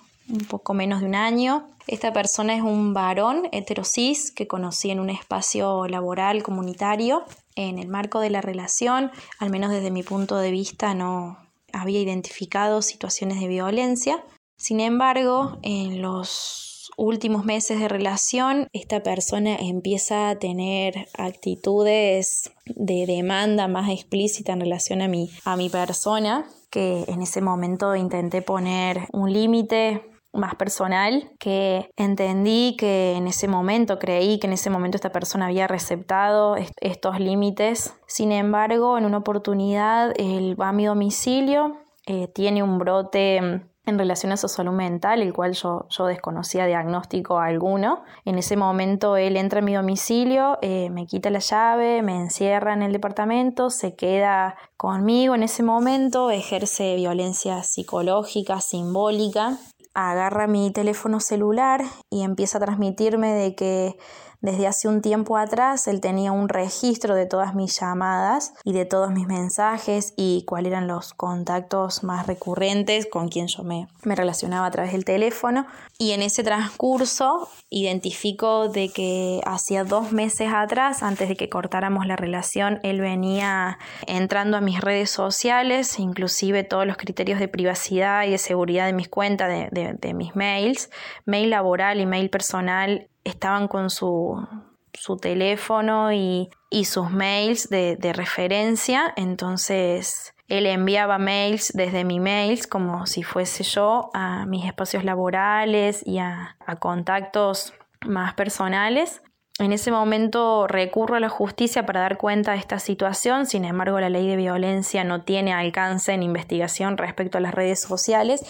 poco 0.51 0.75
menos 0.75 1.03
de 1.03 1.07
un 1.07 1.15
año. 1.15 1.69
Esta 1.87 2.13
persona 2.13 2.57
es 2.57 2.63
un 2.63 2.95
varón 2.95 3.49
heterosis 3.53 4.33
que 4.33 4.49
conocí 4.49 4.91
en 4.91 4.99
un 4.99 5.11
espacio 5.11 5.87
laboral 5.87 6.43
comunitario. 6.43 7.23
En 7.55 7.79
el 7.79 7.87
marco 7.87 8.19
de 8.19 8.31
la 8.31 8.41
relación, 8.41 9.13
al 9.39 9.51
menos 9.51 9.71
desde 9.71 9.93
mi 9.93 10.03
punto 10.03 10.37
de 10.37 10.51
vista, 10.51 10.95
no 10.95 11.39
había 11.73 12.01
identificado 12.01 12.83
situaciones 12.83 13.39
de 13.39 13.47
violencia. 13.47 14.21
Sin 14.57 14.81
embargo, 14.81 15.59
en 15.63 16.03
los 16.03 16.68
últimos 16.99 17.45
meses 17.45 17.81
de 17.81 17.89
relación, 17.89 18.69
esta 18.73 19.03
persona 19.03 19.57
empieza 19.57 20.29
a 20.29 20.39
tener 20.39 21.07
actitudes 21.17 22.51
de 22.67 23.07
demanda 23.07 23.69
más 23.69 23.89
explícita 23.89 24.53
en 24.53 24.61
relación 24.61 25.01
a 25.01 25.09
mi, 25.09 25.31
a 25.45 25.57
mi 25.57 25.71
persona, 25.71 26.45
que 26.71 27.05
en 27.07 27.23
ese 27.23 27.41
momento 27.41 27.95
intenté 27.95 28.43
poner 28.43 29.07
un 29.13 29.33
límite 29.33 30.03
más 30.33 30.57
personal, 30.57 31.31
que 31.39 31.89
entendí 31.97 32.77
que 32.77 33.15
en 33.15 33.29
ese 33.29 33.49
momento, 33.49 33.99
creí 33.99 34.39
que 34.39 34.47
en 34.47 34.53
ese 34.53 34.69
momento 34.69 34.97
esta 34.97 35.13
persona 35.13 35.47
había 35.47 35.67
receptado 35.67 36.57
estos 36.81 37.21
límites. 37.21 37.95
Sin 38.07 38.33
embargo, 38.33 38.99
en 38.99 39.07
una 39.07 39.19
oportunidad, 39.19 40.13
él 40.19 40.61
va 40.61 40.69
a 40.69 40.73
mi 40.73 40.85
domicilio, 40.85 41.79
eh, 42.07 42.29
tiene 42.29 42.63
un 42.63 42.79
brote 42.79 43.63
en 43.89 43.99
relación 43.99 44.33
a 44.33 44.37
su 44.37 44.49
salud 44.49 44.73
mental, 44.73 45.23
el 45.23 45.33
cual 45.33 45.53
yo, 45.53 45.87
yo 45.89 46.07
desconocía 46.07 46.67
diagnóstico 46.67 47.39
alguno. 47.39 48.03
En 48.25 48.39
ese 48.39 48.57
momento 48.57 49.17
él 49.17 49.37
entra 49.37 49.61
en 49.61 49.65
mi 49.65 49.75
domicilio, 49.75 50.59
eh, 50.63 50.91
me 50.91 51.07
quita 51.07 51.31
la 51.31 51.39
llave, 51.39 52.03
me 52.03 52.17
encierra 52.17 52.73
en 52.73 52.83
el 52.83 52.93
departamento, 52.93 53.71
se 53.71 53.95
queda 53.95 54.57
conmigo 54.77 55.35
en 55.35 55.43
ese 55.43 55.63
momento, 55.63 56.31
ejerce 56.31 56.97
violencia 56.97 57.63
psicológica, 57.63 58.61
simbólica, 58.61 59.59
agarra 59.95 60.47
mi 60.47 60.71
teléfono 60.71 61.19
celular 61.19 61.83
y 62.11 62.23
empieza 62.23 62.59
a 62.59 62.61
transmitirme 62.61 63.33
de 63.33 63.55
que 63.55 63.99
desde 64.41 64.69
hace 64.69 64.87
un 64.87 65.03
tiempo 65.03 65.37
atrás 65.37 65.89
él 65.89 66.01
tenía 66.01 66.31
un 66.31 66.49
registro 66.49 67.15
de 67.15 67.27
todas 67.27 67.55
mis 67.55 67.79
llamadas 67.81 68.55
y 68.65 68.73
de 68.73 68.85
todos 68.85 69.11
mis 69.11 69.27
mensajes 69.27 70.15
y 70.17 70.45
cuáles 70.47 70.71
eran 70.71 70.87
los 70.87 71.13
contactos 71.13 72.05
más 72.05 72.27
recurrentes 72.27 73.07
con 73.07 73.29
quien 73.29 73.49
yo 73.49 73.65
me, 73.65 73.89
me 74.05 74.15
relacionaba 74.15 74.67
a 74.67 74.71
través 74.71 74.93
del 74.93 75.05
teléfono. 75.05 75.67
Y 75.99 76.13
en 76.13 76.23
ese 76.23 76.45
transcurso 76.45 77.49
identifico 77.71 78.69
de 78.69 78.91
que 78.91 79.41
hacía 79.45 79.83
dos 79.83 80.13
meses 80.13 80.51
atrás, 80.55 81.03
antes 81.03 81.29
de 81.29 81.37
que 81.37 81.49
cortáramos 81.49 82.07
la 82.07 82.15
relación, 82.15 82.79
él 82.85 83.01
venía 83.01 83.79
entrando 84.07 84.57
a 84.57 84.61
mis 84.61 84.81
redes 84.81 85.11
sociales, 85.11 85.99
inclusive 85.99 86.63
todos 86.63 86.87
los 86.87 86.97
criterios 86.97 87.41
de 87.41 87.49
privacidad 87.49 88.25
y 88.25 88.31
de 88.31 88.39
seguridad 88.39 88.87
de 88.87 88.93
mis 88.93 89.09
cuentas, 89.09 89.49
de, 89.49 89.97
de 89.99 90.15
mis 90.15 90.37
mails, 90.37 90.91
mail 91.25 91.51
laboral 91.51 92.01
y 92.01 92.07
mail 92.07 92.31
personal 92.31 93.09
estaban 93.25 93.69
con 93.69 93.91
su, 93.91 94.47
su 94.93 95.17
teléfono 95.17 96.13
y, 96.13 96.51
y, 96.71 96.85
sus 96.85 97.11
mails 97.11 97.69
de, 97.69 97.97
de, 97.97 98.13
referencia, 98.13 99.13
entonces 99.17 100.35
él 100.49 100.67
enviaba 100.67 101.19
mails 101.19 101.73
desde 101.75 102.05
mi 102.05 102.21
mails 102.21 102.67
como 102.67 103.07
si 103.07 103.23
fuese 103.23 103.65
yo 103.65 104.11
a 104.15 104.47
mis 104.47 104.65
espacios 104.65 105.05
laborales 105.05 106.03
y 106.07 106.19
a, 106.19 106.57
a 106.67 106.77
contactos 106.77 107.75
más 108.07 108.35
personales. 108.35 109.23
En 109.59 109.73
ese 109.73 109.91
momento 109.91 110.69
recurro 110.69 111.17
a 111.17 111.21
la 111.21 111.29
justicia 111.29 111.85
para 111.85 112.01
dar 112.01 112.17
cuenta 112.17 112.53
de 112.53 112.59
esta 112.59 112.79
situación, 112.79 113.45
sin 113.47 113.65
embargo 113.65 113.99
la 113.99 114.09
ley 114.09 114.27
de 114.29 114.37
violencia 114.37 115.03
no 115.03 115.23
tiene 115.23 115.53
alcance 115.53 116.13
en 116.13 116.23
investigación 116.23 116.97
respecto 116.97 117.39
a 117.39 117.41
las 117.41 117.53
redes 117.53 117.81
sociales 117.81 118.45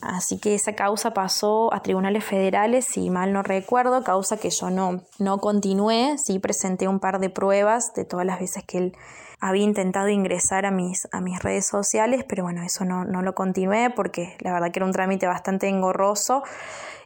Así 0.00 0.38
que 0.38 0.54
esa 0.54 0.74
causa 0.74 1.12
pasó 1.12 1.72
a 1.74 1.82
tribunales 1.82 2.24
federales, 2.24 2.86
si 2.86 3.10
mal 3.10 3.32
no 3.32 3.42
recuerdo, 3.42 4.02
causa 4.02 4.38
que 4.38 4.50
yo 4.50 4.70
no, 4.70 5.02
no 5.18 5.38
continué, 5.38 6.16
sí 6.16 6.38
presenté 6.38 6.88
un 6.88 7.00
par 7.00 7.20
de 7.20 7.28
pruebas 7.28 7.92
de 7.94 8.04
todas 8.04 8.24
las 8.24 8.40
veces 8.40 8.64
que 8.64 8.78
él 8.78 8.96
había 9.40 9.64
intentado 9.64 10.08
ingresar 10.08 10.66
a 10.66 10.70
mis, 10.70 11.06
a 11.12 11.20
mis 11.20 11.42
redes 11.42 11.66
sociales, 11.66 12.24
pero 12.28 12.44
bueno, 12.44 12.62
eso 12.62 12.84
no, 12.84 13.04
no 13.04 13.22
lo 13.22 13.34
continué 13.34 13.90
porque 13.90 14.36
la 14.40 14.52
verdad 14.52 14.70
que 14.70 14.78
era 14.78 14.86
un 14.86 14.92
trámite 14.92 15.26
bastante 15.26 15.68
engorroso 15.68 16.42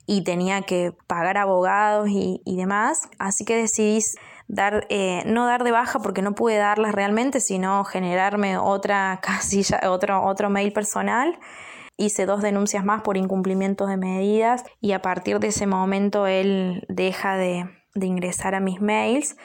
y 0.06 0.22
tenía 0.22 0.62
que 0.62 0.92
pagar 1.06 1.38
abogados 1.38 2.08
y, 2.10 2.40
demás. 2.56 3.08
Así 3.18 3.44
que 3.44 3.56
decidí 3.56 4.00
dar, 4.48 4.86
eh, 4.90 5.22
no 5.26 5.46
dar 5.46 5.64
de 5.64 5.70
baja 5.70 6.00
porque 6.00 6.22
no 6.22 6.34
pude 6.34 6.56
darlas 6.56 6.92
realmente, 6.92 7.40
sino 7.40 7.84
generarme 7.84 8.58
otra 8.58 9.20
casilla, 9.22 9.80
otro, 9.90 10.24
otro 10.24 10.50
mail 10.50 10.72
personal. 10.72 11.38
Hice 11.96 12.26
dos 12.26 12.42
denuncias 12.42 12.84
más 12.84 13.02
por 13.02 13.16
incumplimientos 13.16 13.88
de 13.88 13.96
medidas 13.96 14.64
y 14.80 14.92
a 14.92 15.02
partir 15.02 15.38
de 15.38 15.48
ese 15.48 15.66
momento 15.66 16.26
él 16.26 16.84
deja 16.88 17.36
de, 17.36 17.68
de 17.94 18.06
ingresar 18.06 18.54
a 18.54 18.60
mis 18.60 18.80
mails. 18.80 19.36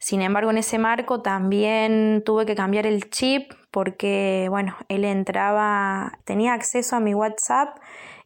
Sin 0.00 0.22
embargo, 0.22 0.50
en 0.50 0.58
ese 0.58 0.78
marco 0.78 1.22
también 1.22 2.22
tuve 2.24 2.46
que 2.46 2.54
cambiar 2.54 2.86
el 2.86 3.10
chip 3.10 3.52
porque, 3.70 4.46
bueno, 4.48 4.76
él 4.88 5.04
entraba, 5.04 6.18
tenía 6.24 6.54
acceso 6.54 6.96
a 6.96 7.00
mi 7.00 7.14
WhatsApp 7.14 7.76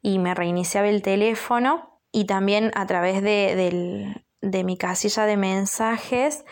y 0.03 0.19
me 0.19 0.35
reiniciaba 0.35 0.89
el 0.89 1.03
teléfono 1.03 2.01
y 2.13 2.27
también 2.27 2.71
a 2.75 2.87
través 2.87 3.23
de, 3.23 4.23
mi 4.43 4.77
casilla 4.77 5.25
de 5.25 5.37
mensajes 5.37 6.45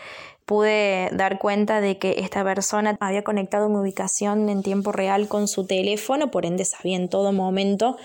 pude 0.51 1.07
dar 1.13 1.39
cuenta 1.39 1.79
de 1.79 1.97
que 1.97 2.15
esta 2.17 2.43
persona 2.43 2.97
había 2.99 3.23
conectado 3.23 3.69
mi 3.69 3.77
ubicación 3.77 4.49
en 4.49 4.63
tiempo 4.63 4.91
real 4.91 5.29
con 5.29 5.47
su 5.47 5.65
teléfono, 5.65 6.29
por 6.29 6.45
ende 6.45 6.65
sabía 6.65 6.97
en 6.97 7.07
todo 7.07 7.31
momento 7.31 7.95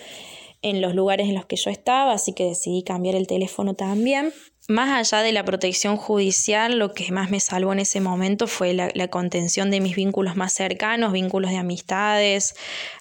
en 0.62 0.80
los 0.80 0.94
lugares 0.94 1.28
en 1.28 1.34
los 1.34 1.46
que 1.46 1.56
yo 1.56 1.70
estaba, 1.70 2.12
así 2.12 2.34
que 2.34 2.44
decidí 2.44 2.84
cambiar 2.84 3.16
el 3.16 3.26
teléfono 3.26 3.74
también. 3.74 4.32
Más 4.68 4.90
allá 4.90 5.24
de 5.24 5.32
la 5.32 5.44
protección 5.44 5.96
judicial, 5.96 6.78
lo 6.78 6.94
que 6.94 7.10
más 7.10 7.32
me 7.32 7.40
salvó 7.40 7.72
en 7.72 7.80
ese 7.80 8.00
momento 8.00 8.46
fue 8.46 8.74
la, 8.74 9.08
contención 9.08 9.72
de 9.72 9.80
mis 9.80 9.96
vínculos 9.96 10.36
más 10.36 10.52
cercanos, 10.52 11.12
vínculos 11.12 11.50
de 11.50 11.56
amistades, 11.56 12.54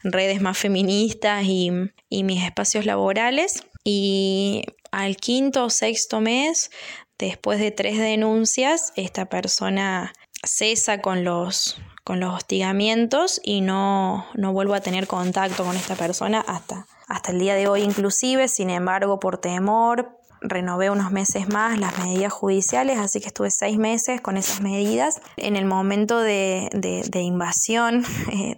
redes 0.04 0.42
más 0.42 0.58
feministas 0.58 1.44
y, 1.46 1.70
mis 2.10 2.44
espacios 2.44 2.88
laborales. 2.88 3.64
Y 3.84 4.64
al 4.90 5.18
quinto 5.18 5.66
o 5.66 5.70
sexto 5.70 6.20
mes, 6.20 6.72
después 7.18 7.60
de 7.60 7.72
tres 7.72 7.98
denuncias, 7.98 8.92
esta 8.96 9.26
persona 9.26 10.14
cesa 10.44 11.02
con 11.02 11.24
los, 11.24 11.78
con 12.04 12.20
los 12.20 12.34
hostigamientos 12.34 13.42
y 13.44 13.62
no, 13.62 14.26
no 14.36 14.54
vuelvo 14.54 14.74
a 14.74 14.82
tener 14.82 15.08
contacto 15.08 15.64
con 15.64 15.76
esta 15.76 15.96
persona 15.96 16.42
hasta, 16.42 16.88
hasta 17.08 17.32
el 17.32 17.40
día 17.40 17.56
de 17.56 17.68
hoy 17.68 17.82
inclusive. 17.82 18.48
Sin 18.48 18.70
embargo, 18.70 19.20
por 19.20 19.38
temor, 19.38 20.20
renové 20.42 20.90
unos 20.90 21.12
meses 21.12 21.48
más 21.50 21.80
las 21.80 21.98
medidas 22.00 22.32
judiciales, 22.32 23.00
así 23.00 23.20
que 23.20 23.28
estuve 23.28 23.50
seis 23.52 23.78
meses 23.78 24.22
con 24.22 24.38
esas 24.38 24.62
medidas. 24.62 25.22
En 25.38 25.56
el 25.56 25.66
momento 25.66 26.20
de, 26.20 26.70
invasión 27.14 28.06
eh, 28.32 28.56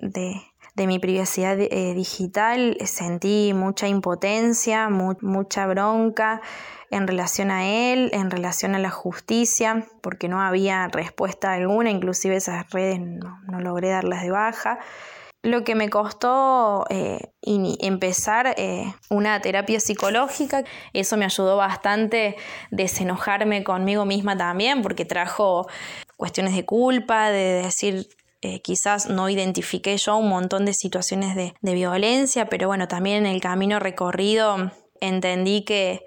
de, 0.77 0.87
mi 0.87 0.99
privacidad 0.99 1.59
eh, 1.59 1.93
digital 1.93 2.77
sentí 2.85 3.53
mucha 3.53 3.87
impotencia, 3.87 4.89
mucha 4.89 5.67
bronca 5.67 6.41
en 6.89 7.07
relación 7.07 7.51
a 7.51 7.67
él, 7.67 8.09
en 8.13 8.31
relación 8.31 8.75
a 8.75 8.79
la 8.79 8.91
justicia, 8.91 9.85
porque 10.01 10.29
no 10.29 10.41
había 10.41 10.87
respuesta 10.87 11.53
alguna, 11.53 11.89
inclusive 11.89 12.37
esas 12.37 12.69
redes 12.71 12.99
no 13.01 13.59
logré 13.59 13.89
darlas 13.89 14.21
de 14.23 14.31
baja. 14.31 14.79
Lo 15.43 15.63
que 15.63 15.75
me 15.75 15.89
costó 15.89 16.85
eh, 16.89 17.31
empezar 17.41 18.53
eh, 18.57 18.93
una 19.09 19.39
terapia 19.39 19.79
psicológica, 19.79 20.63
eso 20.93 21.15
me 21.15 21.25
ayudó 21.25 21.55
bastante 21.57 22.35
desenojarme 22.71 23.63
conmigo 23.63 24.03
misma 24.03 24.35
también, 24.35 24.81
porque 24.81 25.05
trajo 25.05 25.67
cuestiones 26.17 26.55
de 26.55 26.65
culpa, 26.65 27.29
de 27.29 27.61
decir 27.63 28.09
eh, 28.41 28.61
quizás 28.61 29.09
no 29.09 29.29
identifiqué 29.29 29.97
yo 29.97 30.17
un 30.17 30.29
montón 30.29 30.65
de 30.65 30.73
situaciones 30.73 31.35
de, 31.35 31.53
violencia, 31.61 32.47
pero 32.49 32.67
bueno, 32.67 32.87
también 32.87 33.25
en 33.25 33.33
el 33.33 33.41
camino 33.41 33.79
recorrido 33.79 34.71
entendí 35.01 35.63
que, 35.63 36.05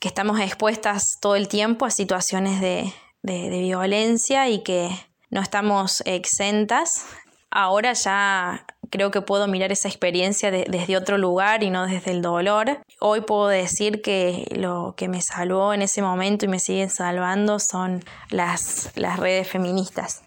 estamos 0.00 0.40
expuestas 0.40 1.18
todo 1.20 1.36
el 1.36 1.46
tiempo 1.46 1.86
a 1.86 1.90
situaciones 1.90 2.60
de, 2.60 2.92
de 3.22 3.60
violencia 3.60 4.48
y 4.48 4.64
que 4.64 4.90
no 5.30 5.40
estamos 5.40 6.02
exentas. 6.06 7.06
Ahora 7.52 7.92
ya 7.92 8.66
creo 8.92 9.10
que 9.10 9.22
puedo 9.22 9.48
mirar 9.48 9.72
esa 9.72 9.88
experiencia 9.88 10.50
desde 10.50 10.96
otro 10.96 11.18
lugar 11.18 11.62
y 11.62 11.70
no 11.70 11.86
desde 11.86 12.10
el 12.10 12.20
dolor. 12.20 12.82
Hoy 13.00 13.22
puedo 13.22 13.48
decir 13.48 14.02
que 14.02 14.46
lo 14.54 14.94
que 14.96 15.08
me 15.08 15.22
salvó 15.22 15.72
en 15.72 15.82
ese 15.82 16.02
momento 16.02 16.44
y 16.44 16.48
me 16.48 16.58
siguen 16.58 16.90
salvando 16.90 17.58
son 17.58 18.04
las, 18.28 18.90
las 18.94 19.18
redes 19.18 19.48
feministas. 19.48 20.22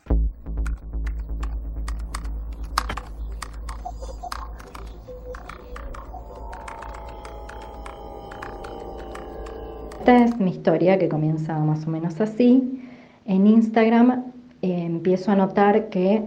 Mi 10.39 10.51
historia 10.51 10.97
que 10.99 11.09
comienza 11.09 11.57
más 11.59 11.87
o 11.87 11.89
menos 11.89 12.19
así. 12.21 12.81
En 13.25 13.47
Instagram 13.47 14.25
eh, 14.61 14.83
empiezo 14.85 15.31
a 15.31 15.35
notar 15.35 15.89
que 15.89 16.23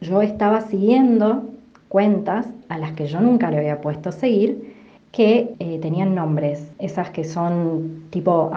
yo 0.00 0.22
estaba 0.22 0.60
siguiendo 0.62 1.50
cuentas 1.88 2.48
a 2.68 2.78
las 2.78 2.92
que 2.92 3.06
yo 3.06 3.20
nunca 3.20 3.50
le 3.50 3.58
había 3.58 3.80
puesto 3.80 4.08
a 4.08 4.12
seguir 4.12 4.72
que 5.12 5.54
eh, 5.58 5.78
tenían 5.80 6.14
nombres, 6.14 6.72
esas 6.78 7.10
que 7.10 7.22
son 7.22 8.04
tipo 8.08 8.50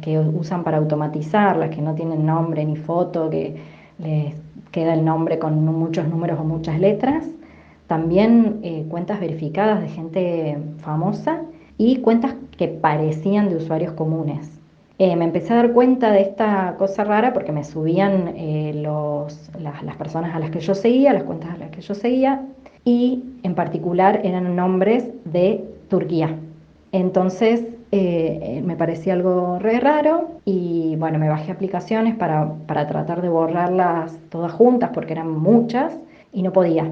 que 0.00 0.18
usan 0.18 0.64
para 0.64 0.78
automatizar, 0.78 1.58
las 1.58 1.68
que 1.68 1.82
no 1.82 1.94
tienen 1.94 2.24
nombre 2.24 2.64
ni 2.64 2.76
foto, 2.76 3.28
que 3.28 3.56
les 3.98 4.34
queda 4.72 4.94
el 4.94 5.04
nombre 5.04 5.38
con 5.38 5.62
muchos 5.62 6.08
números 6.08 6.40
o 6.40 6.44
muchas 6.44 6.80
letras, 6.80 7.26
también 7.86 8.60
eh, 8.62 8.86
cuentas 8.88 9.20
verificadas 9.20 9.82
de 9.82 9.88
gente 9.88 10.58
famosa 10.78 11.42
y 11.76 11.96
cuentas 11.96 12.34
que 12.60 12.68
parecían 12.68 13.48
de 13.48 13.56
usuarios 13.56 13.94
comunes. 13.94 14.60
Eh, 14.98 15.16
me 15.16 15.24
empecé 15.24 15.54
a 15.54 15.56
dar 15.56 15.72
cuenta 15.72 16.12
de 16.12 16.20
esta 16.20 16.74
cosa 16.76 17.04
rara 17.04 17.32
porque 17.32 17.52
me 17.52 17.64
subían 17.64 18.34
los, 18.82 19.50
las, 19.58 19.96
personas 19.96 20.34
a 20.36 20.38
las 20.38 20.50
que 20.50 20.60
yo 20.60 20.74
seguía, 20.74 21.14
las 21.14 21.22
cuentas 21.22 21.54
a 21.54 21.56
las 21.56 21.70
que 21.70 21.80
yo 21.80 21.94
seguía, 21.94 22.42
y 22.84 23.24
en 23.44 23.54
particular 23.54 24.20
eran 24.24 24.54
nombres 24.54 25.08
de 25.24 25.64
Turquía. 25.88 26.36
Entonces 26.92 27.64
eh, 27.92 28.60
me 28.62 28.76
parecía 28.76 29.14
algo 29.14 29.58
raro 29.58 30.32
y 30.44 30.96
bueno, 30.96 31.18
me 31.18 31.30
bajé 31.30 31.52
aplicaciones 31.52 32.14
para, 32.14 32.52
tratar 32.66 33.22
de 33.22 33.30
borrarlas 33.30 34.18
todas 34.28 34.52
juntas 34.52 34.90
porque 34.92 35.14
eran 35.14 35.30
muchas 35.30 35.96
y 36.30 36.42
no 36.42 36.52
podía, 36.52 36.90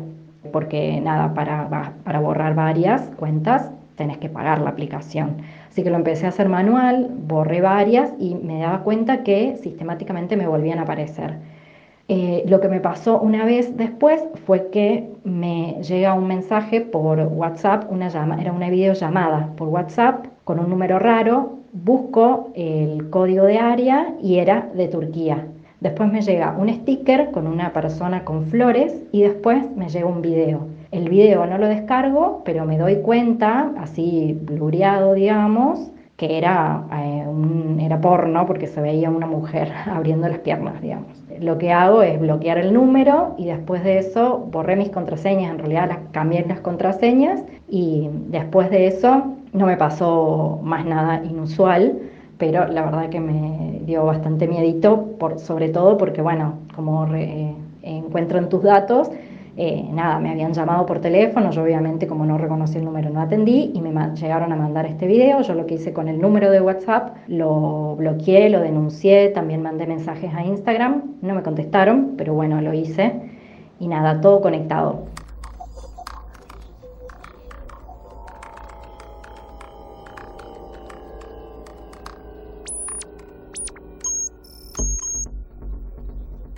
porque 0.50 0.98
nada, 1.02 1.35
para, 1.35 1.92
para 2.04 2.20
borrar 2.20 2.54
varias 2.54 3.02
cuentas 3.18 3.70
tenés 3.99 4.17
que 4.17 4.31
pagar 4.31 4.63
la 4.63 4.71
aplicación. 4.71 5.43
Así 5.69 5.83
que 5.83 5.91
lo 5.91 5.97
empecé 5.97 6.25
a 6.25 6.31
hacer 6.31 6.49
manual, 6.49 7.11
borré 7.27 7.61
varias 7.61 8.15
y 8.19 8.35
me 8.37 8.61
daba 8.61 8.83
cuenta 8.83 9.23
que 9.23 9.57
sistemáticamente 9.57 10.37
me 10.37 10.47
volvían 10.47 10.79
a 10.79 10.83
aparecer. 10.83 11.37
Eh, 12.11 12.45
lo 12.47 12.59
que 12.63 12.69
me 12.69 12.81
pasó 12.81 13.21
una 13.21 13.45
vez 13.45 13.77
después 13.77 14.25
fue 14.47 14.71
que 14.71 15.11
me 15.25 15.77
llega 15.83 16.15
un 16.15 16.27
mensaje 16.27 16.81
por 16.81 17.19
WhatsApp, 17.21 17.85
una 17.91 18.09
llama, 18.09 18.41
era 18.41 18.53
una 18.53 18.71
videollamada 18.71 19.51
por 19.57 19.69
WhatsApp 19.69 20.25
con 20.45 20.59
un 20.59 20.71
número 20.71 20.99
raro, 20.99 21.59
busco 21.75 22.51
el 22.55 23.11
código 23.11 23.45
de 23.45 23.59
área 23.59 24.15
y 24.23 24.39
era 24.39 24.71
de 24.75 24.89
Turquía. 24.89 25.49
Después 25.81 26.11
me 26.11 26.23
llega 26.23 26.57
un 26.57 26.71
sticker 26.71 27.31
con 27.31 27.47
una 27.47 27.75
persona 27.75 28.25
con 28.25 28.47
flores 28.47 28.95
y 29.13 29.23
después 29.23 29.63
me 29.77 29.91
llega 29.91 30.07
un 30.07 30.23
video. 30.23 30.78
El 30.90 31.11
video 31.11 31.44
no 31.46 31.59
lo 31.59 31.68
descargo, 31.68 32.42
pero 32.44 32.64
me 32.64 32.79
doy 32.79 32.96
cuenta, 33.03 33.72
así 33.79 34.38
blureado, 34.40 35.12
digamos, 35.12 35.90
que 36.16 36.38
era, 36.38 36.85
eh, 36.92 37.27
era 37.81 38.01
porno 38.01 38.46
porque 38.46 38.66
se 38.66 38.81
veía 38.81 39.11
una 39.11 39.27
mujer 39.27 39.70
abriendo 39.87 40.29
las 40.29 40.38
piernas, 40.38 40.81
digamos. 40.81 41.22
Lo 41.40 41.59
que 41.59 41.72
hago 41.72 42.03
es 42.03 42.18
bloquear 42.18 42.59
el 42.59 42.72
número 42.72 43.35
y 43.37 43.46
después 43.46 43.85
de 43.85 43.98
eso 43.98 44.48
borré 44.51 44.77
mis 44.77 44.88
contraseñas, 44.88 45.53
en 45.53 45.59
realidad 45.59 45.88
las 45.88 45.98
cambié 46.11 46.44
las 46.48 46.61
contraseñas 46.61 47.44
y 47.68 48.09
después 48.29 48.70
de 48.70 48.87
eso 48.87 49.35
no 49.53 49.66
me 49.66 49.77
pasó 49.77 50.59
más 50.62 50.85
nada 50.87 51.22
inusual, 51.22 51.98
pero 52.38 52.66
la 52.66 52.85
verdad 52.85 53.11
que 53.11 53.20
me 53.20 53.81
dio 53.85 54.05
bastante 54.05 54.48
miedito, 54.48 55.05
por, 55.18 55.38
sobre 55.38 55.68
todo 55.68 55.98
porque, 55.98 56.22
bueno, 56.22 56.55
como 56.74 57.07
eh, 57.14 57.55
encuentro 57.83 58.38
en 58.38 58.48
tus 58.48 58.62
datos, 58.62 59.11
eh, 59.61 59.85
nada, 59.90 60.21
me 60.21 60.31
habían 60.31 60.53
llamado 60.53 60.87
por 60.87 61.01
teléfono, 61.01 61.51
yo 61.51 61.64
obviamente 61.64 62.07
como 62.07 62.25
no 62.25 62.38
reconocí 62.38 62.79
el 62.79 62.85
número 62.85 63.11
no 63.11 63.21
atendí 63.21 63.73
y 63.75 63.81
me 63.81 63.90
llegaron 64.14 64.53
a 64.53 64.57
mandar 64.57 64.87
este 64.87 65.09
video, 65.09 65.42
yo 65.42 65.54
lo 65.54 65.67
que 65.67 65.75
hice 65.75 65.92
con 65.92 66.06
el 66.06 66.21
número 66.21 66.52
de 66.52 66.61
WhatsApp, 66.61 67.17
lo 67.27 67.96
bloqueé, 67.96 68.50
lo 68.50 68.61
denuncié, 68.61 69.31
también 69.31 69.61
mandé 69.61 69.88
mensajes 69.88 70.33
a 70.33 70.44
Instagram, 70.44 71.17
no 71.23 71.35
me 71.35 71.42
contestaron, 71.42 72.15
pero 72.17 72.35
bueno, 72.35 72.61
lo 72.61 72.73
hice 72.73 73.21
y 73.81 73.88
nada, 73.88 74.21
todo 74.21 74.40
conectado. 74.42 75.06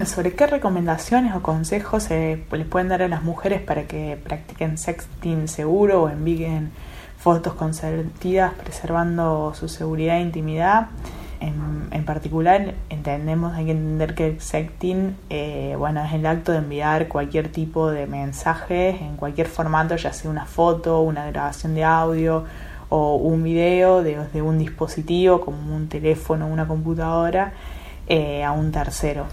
Sobre 0.06 0.32
qué 0.32 0.46
recomendaciones 0.46 1.34
o 1.34 1.42
consejos 1.42 2.04
se 2.04 2.42
les 2.50 2.66
pueden 2.66 2.88
dar 2.88 3.02
a 3.02 3.08
las 3.08 3.22
mujeres 3.22 3.60
para 3.60 3.84
que 3.84 4.18
practiquen 4.22 4.78
sexting 4.78 5.48
seguro 5.48 6.04
o 6.04 6.08
envíen 6.08 6.70
fotos 7.18 7.52
consentidas 7.52 8.54
preservando 8.54 9.52
su 9.54 9.68
seguridad 9.68 10.16
e 10.16 10.22
intimidad. 10.22 10.88
En, 11.40 12.04
particular, 12.04 12.74
entendemos, 12.90 13.54
hay 13.54 13.66
que 13.66 13.70
entender 13.70 14.14
que 14.14 14.26
el 14.28 14.40
sexting 14.40 15.16
eh, 15.30 15.74
bueno, 15.78 16.04
es 16.04 16.12
el 16.12 16.26
acto 16.26 16.52
de 16.52 16.58
enviar 16.58 17.08
cualquier 17.08 17.50
tipo 17.50 17.90
de 17.90 18.06
mensajes 18.06 19.00
en 19.00 19.16
cualquier 19.16 19.46
formato, 19.46 19.96
ya 19.96 20.12
sea 20.12 20.30
una 20.30 20.44
foto, 20.44 21.00
una 21.00 21.26
grabación 21.26 21.74
de 21.74 21.84
audio 21.84 22.44
o 22.90 23.16
un 23.16 23.42
video 23.42 24.02
de, 24.02 24.42
un 24.42 24.58
dispositivo 24.58 25.40
como 25.40 25.74
un 25.74 25.88
teléfono 25.88 26.46
o 26.46 26.48
una 26.48 26.66
computadora 26.66 27.52
eh, 28.06 28.44
a 28.44 28.52
un 28.52 28.72
tercero. 28.72 29.26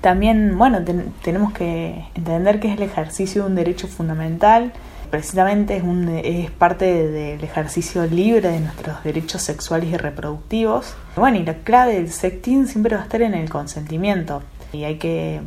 También, 0.00 0.56
bueno, 0.58 0.82
tenemos 1.22 1.52
que 1.52 2.04
entender 2.14 2.60
que 2.60 2.68
es 2.68 2.76
el 2.76 2.82
ejercicio 2.82 3.42
de 3.42 3.48
un 3.48 3.54
derecho 3.54 3.88
fundamental 3.88 4.72
precisamente 5.14 5.76
es, 5.76 5.84
un, 5.84 6.08
es 6.08 6.50
parte 6.50 7.06
del 7.08 7.44
ejercicio 7.44 8.04
libre 8.04 8.48
de 8.48 8.58
nuestros 8.58 9.04
derechos 9.04 9.42
sexuales 9.42 9.88
y 9.90 9.96
reproductivos. 9.96 10.96
Bueno, 11.14 11.38
y 11.38 11.44
la 11.44 11.54
clave 11.58 11.94
del 11.94 12.10
sexting 12.10 12.66
siempre 12.66 12.96
va 12.96 13.02
a 13.02 13.04
estar 13.04 13.22
en 13.22 13.34
el 13.34 13.48
consentimiento. 13.48 14.42
Y 14.72 14.82
hay 14.82 14.96
que 14.96 15.40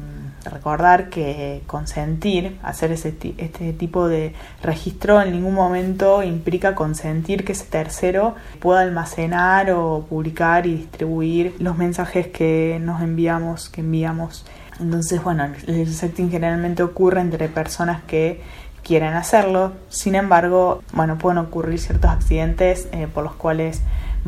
recordar 0.49 1.09
que 1.09 1.61
consentir, 1.67 2.57
hacer 2.63 2.91
ese, 2.91 3.15
este 3.37 3.73
tipo 3.73 4.07
de 4.07 4.33
registro 4.61 5.21
en 5.21 5.31
ningún 5.31 5.53
momento 5.53 6.23
implica 6.23 6.75
consentir 6.75 7.45
que 7.45 7.53
ese 7.53 7.65
tercero 7.65 8.35
pueda 8.59 8.81
almacenar 8.81 9.71
o 9.71 10.05
publicar 10.09 10.65
y 10.65 10.75
distribuir 10.75 11.55
los 11.59 11.77
mensajes 11.77 12.27
que 12.27 12.79
nos 12.81 13.01
enviamos, 13.01 13.69
que 13.69 13.81
enviamos. 13.81 14.45
Entonces, 14.79 15.23
bueno, 15.23 15.49
el 15.67 15.91
sexting 15.93 16.29
generalmente 16.29 16.83
ocurre 16.83 17.21
entre 17.21 17.49
personas 17.49 18.03
que 18.03 18.41
quieren 18.83 19.13
hacerlo. 19.13 19.73
Sin 19.89 20.15
embargo, 20.15 20.81
bueno, 20.93 21.17
pueden 21.17 21.39
ocurrir 21.39 21.79
ciertos 21.79 22.09
accidentes 22.09 22.87
eh, 22.91 23.07
por 23.13 23.23
los 23.23 23.33
cuales 23.33 23.81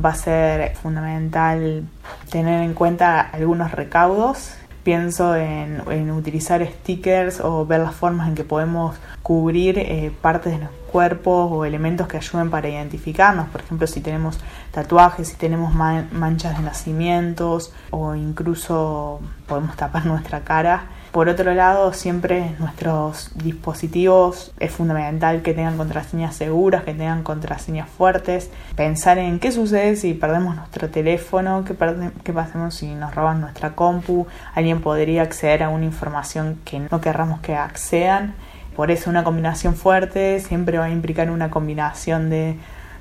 va 0.04 0.10
a 0.10 0.16
ser 0.16 0.76
fundamental 0.76 1.86
tener 2.30 2.62
en 2.64 2.74
cuenta 2.74 3.22
algunos 3.22 3.72
recaudos. 3.72 4.54
Pienso 4.90 5.36
en, 5.36 6.10
utilizar 6.10 6.66
stickers 6.66 7.42
o 7.42 7.64
ver 7.64 7.80
las 7.82 7.94
formas 7.94 8.28
en 8.28 8.34
que 8.34 8.44
podemos 8.44 8.96
cubrir 9.22 9.78
eh, 9.78 10.12
partes 10.20 10.54
de 10.54 10.58
los 10.58 10.72
cuerpos 10.92 11.52
o 11.52 11.64
elementos 11.64 12.08
que 12.08 12.18
ayuden 12.18 12.50
para 12.50 12.70
identificarnos. 12.70 13.50
Por 13.50 13.62
ejemplo, 13.62 13.86
si 13.86 14.02
tenemos 14.02 14.40
tatuajes, 14.72 15.28
si 15.28 15.36
tenemos 15.36 15.76
manchas 15.76 16.58
de 16.58 16.64
nacimientos 16.64 17.72
o 17.92 18.16
incluso 18.16 19.20
podemos 19.46 19.76
tapar 19.76 20.08
nuestra 20.08 20.40
cara 20.40 20.86
por 21.12 21.28
otro 21.28 21.56
lado, 21.56 21.92
siempre 21.94 22.56
nuestros 22.60 23.32
dispositivos 23.36 24.52
es 24.60 24.72
fundamental 24.72 25.42
que 25.42 25.56
tengan 25.56 25.76
contraseñas 25.76 26.36
seguras, 26.36 26.84
que 26.84 26.94
tengan 26.94 27.24
contraseñas 27.24 27.90
fuertes. 27.90 28.52
Pensar 28.76 29.18
en 29.18 29.40
qué 29.40 29.52
sucede 29.52 29.96
si 29.96 30.14
perdemos 30.14 30.56
nuestro 30.56 30.90
teléfono, 30.90 31.66
qué, 31.66 31.76
qué 32.24 32.32
pasemos 32.32 32.76
si 32.76 32.94
nos 32.94 33.16
roban 33.16 33.42
nuestra 33.42 33.72
compu. 33.72 34.28
Alguien 34.54 34.82
podría 34.82 35.24
acceder 35.24 35.64
a 35.64 35.70
una 35.70 35.86
información 35.86 36.60
que 36.64 36.80
no 36.80 37.02
querramos 37.02 37.40
que 37.42 37.56
accedan. 37.56 38.36
Por 38.76 38.92
eso 38.92 39.10
una 39.10 39.24
combinación 39.24 39.76
fuerte 39.76 40.40
siempre 40.40 40.78
va 40.78 40.86
a 40.86 40.92
implicar 40.92 41.32
una 41.32 41.50
combinación 41.50 42.30
de 42.30 42.56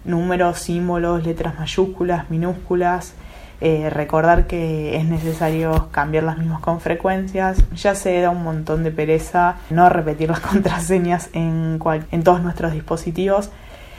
números, 0.04 0.61
símbolos, 0.61 1.24
letras 1.24 1.59
mayúsculas, 1.59 2.30
minúsculas 2.30 3.14
eh, 3.61 3.90
recordar 3.90 4.46
que 4.46 4.96
es 4.96 5.04
necesario 5.04 5.88
cambiar 5.90 6.24
las 6.24 6.38
mismas 6.38 6.61
con 6.61 6.80
frecuencias. 6.80 7.59
Ya 7.74 7.94
se 7.94 8.20
da 8.20 8.30
un 8.30 8.42
montón 8.42 8.84
de 8.84 8.90
pereza 8.90 9.56
no 9.70 9.88
repetir 9.88 10.30
las 10.30 10.40
contraseñas 10.50 11.30
en, 11.32 11.80
en 12.11 12.22
todos 12.22 12.42
nuestros 12.42 12.72
dispositivos. 12.72 13.50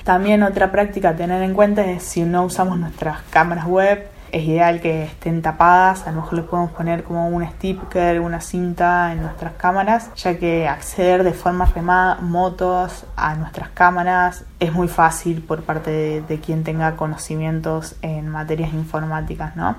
También 0.04 0.44
otra 0.44 0.72
práctica 0.72 1.10
a 1.10 1.16
tener 1.16 1.44
en 1.44 1.54
cuenta 1.54 1.86
es 1.86 2.04
si 2.04 2.24
no 2.24 2.46
usamos 2.46 2.80
nuestras 2.80 3.22
cámaras 3.30 3.66
web 3.66 4.08
es 4.32 4.44
ideal 4.44 4.82
que 4.82 5.04
estén 5.04 5.42
tapadas, 5.42 6.06
a 6.08 6.12
lo 6.12 6.22
mejor 6.22 6.34
le 6.34 6.44
podemos 6.44 6.72
poner 6.72 7.04
como 7.04 7.28
un 7.28 7.46
sticker, 7.46 8.20
una 8.20 8.42
cinta 8.42 9.12
en 9.12 9.22
nuestras 9.22 9.54
cámaras, 9.54 10.14
ya 10.16 10.38
que 10.38 10.68
acceder 10.68 11.24
de 11.24 11.34
forma 11.34 11.66
remotos 11.66 13.06
a 13.16 13.36
nuestras 13.36 13.70
cámaras 13.70 14.46
es 14.60 14.74
muy 14.74 14.88
fácil 14.88 15.42
por 15.42 15.64
parte 15.64 16.22
de, 16.22 16.40
quien 16.40 16.64
tenga 16.64 16.96
conocimientos 16.96 17.96
en 18.02 18.28
materias 18.28 18.74
informáticas, 18.74 19.56
¿no? 19.56 19.76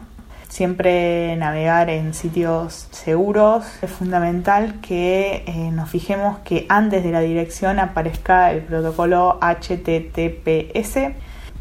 Siempre 0.48 1.36
navegar 1.36 1.90
en 1.90 2.12
sitios 2.12 2.88
seguros 2.90 3.64
es 3.82 3.90
fundamental 3.90 4.80
que 4.80 5.44
eh, 5.46 5.70
nos 5.70 5.88
fijemos 5.88 6.38
que 6.40 6.66
antes 6.68 7.04
de 7.04 7.12
la 7.12 7.20
dirección 7.20 7.78
aparezca 7.78 8.50
el 8.50 8.62
protocolo 8.62 9.38
HTTPS 9.40 11.14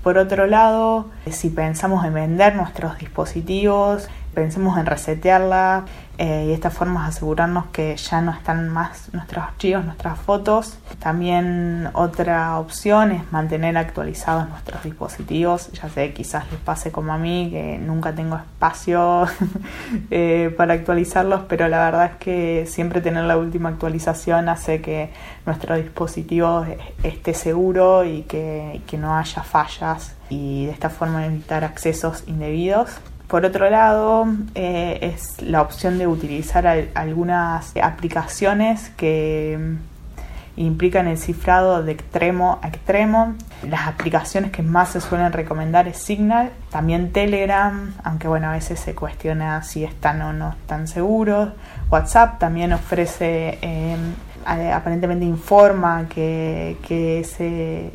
por 0.03 0.17
otro 0.17 0.47
lado, 0.47 1.07
si 1.29 1.49
pensamos 1.49 2.05
en 2.05 2.13
vender 2.13 2.55
nuestros 2.55 2.97
dispositivos, 2.97 4.07
pensemos 4.33 4.77
en 4.77 4.85
resetearla 4.85 5.85
eh, 6.17 6.43
y 6.43 6.47
de 6.47 6.53
esta 6.53 6.69
forma 6.69 7.05
asegurarnos 7.07 7.67
que 7.67 7.95
ya 7.95 8.21
no 8.21 8.31
están 8.31 8.67
más 8.67 9.13
nuestros 9.13 9.43
archivos, 9.45 9.85
nuestras 9.85 10.19
fotos. 10.19 10.77
También 10.99 11.89
otra 11.93 12.59
opción 12.59 13.13
es 13.13 13.31
mantener 13.31 13.77
actualizados 13.77 14.49
nuestros 14.49 14.83
dispositivos. 14.83 15.71
Ya 15.71 15.87
sé, 15.87 16.11
quizás 16.13 16.43
les 16.51 16.59
pase 16.59 16.91
como 16.91 17.13
a 17.13 17.17
mí, 17.17 17.49
que 17.51 17.77
nunca 17.77 18.13
tengo 18.13 18.35
espacio 18.35 19.27
eh, 20.11 20.53
para 20.57 20.73
actualizarlos, 20.73 21.43
pero 21.47 21.69
la 21.69 21.85
verdad 21.85 22.11
es 22.11 22.17
que 22.17 22.65
siempre 22.67 22.99
tener 22.99 23.23
la 23.23 23.37
última 23.37 23.69
actualización 23.69 24.49
hace 24.49 24.81
que 24.81 25.11
nuestro 25.45 25.77
dispositivo 25.77 26.65
esté 27.01 27.33
seguro 27.33 28.03
y 28.03 28.23
que, 28.23 28.81
que 28.87 28.97
no 28.97 29.15
haya 29.15 29.41
fallas 29.43 30.15
y 30.29 30.65
de 30.65 30.71
esta 30.71 30.89
forma 30.89 31.25
evitar 31.25 31.63
accesos 31.63 32.23
indebidos. 32.27 32.89
Por 33.29 33.45
otro 33.45 33.69
lado, 33.69 34.25
eh, 34.55 34.97
es 35.03 35.39
la 35.43 35.61
opción 35.61 35.99
de 35.99 36.07
utilizar 36.07 36.65
algunas 36.95 37.73
aplicaciones 37.77 38.89
que 38.97 39.55
mm, 39.59 40.59
implican 40.59 41.07
el 41.07 41.19
cifrado 41.19 41.83
de 41.83 41.91
extremo 41.91 42.57
a 42.63 42.69
extremo. 42.69 43.35
Las 43.61 43.87
aplicaciones 43.87 44.51
que 44.51 44.63
más 44.63 44.89
se 44.89 44.99
suelen 44.99 45.31
recomendar 45.31 45.87
es 45.87 45.97
Signal, 45.97 46.49
también 46.71 47.11
Telegram, 47.11 47.93
aunque 48.03 48.27
bueno, 48.27 48.49
a 48.49 48.53
veces 48.53 48.79
se 48.79 48.95
cuestiona 48.95 49.61
si 49.61 49.83
están 49.83 50.23
o 50.23 50.33
no 50.33 50.49
están 50.49 50.87
seguros. 50.87 51.49
WhatsApp 51.91 52.39
también 52.39 52.73
ofrece, 52.73 53.59
em, 53.61 54.15
aparentemente 54.73 55.23
informa 55.23 56.07
que, 56.09 56.77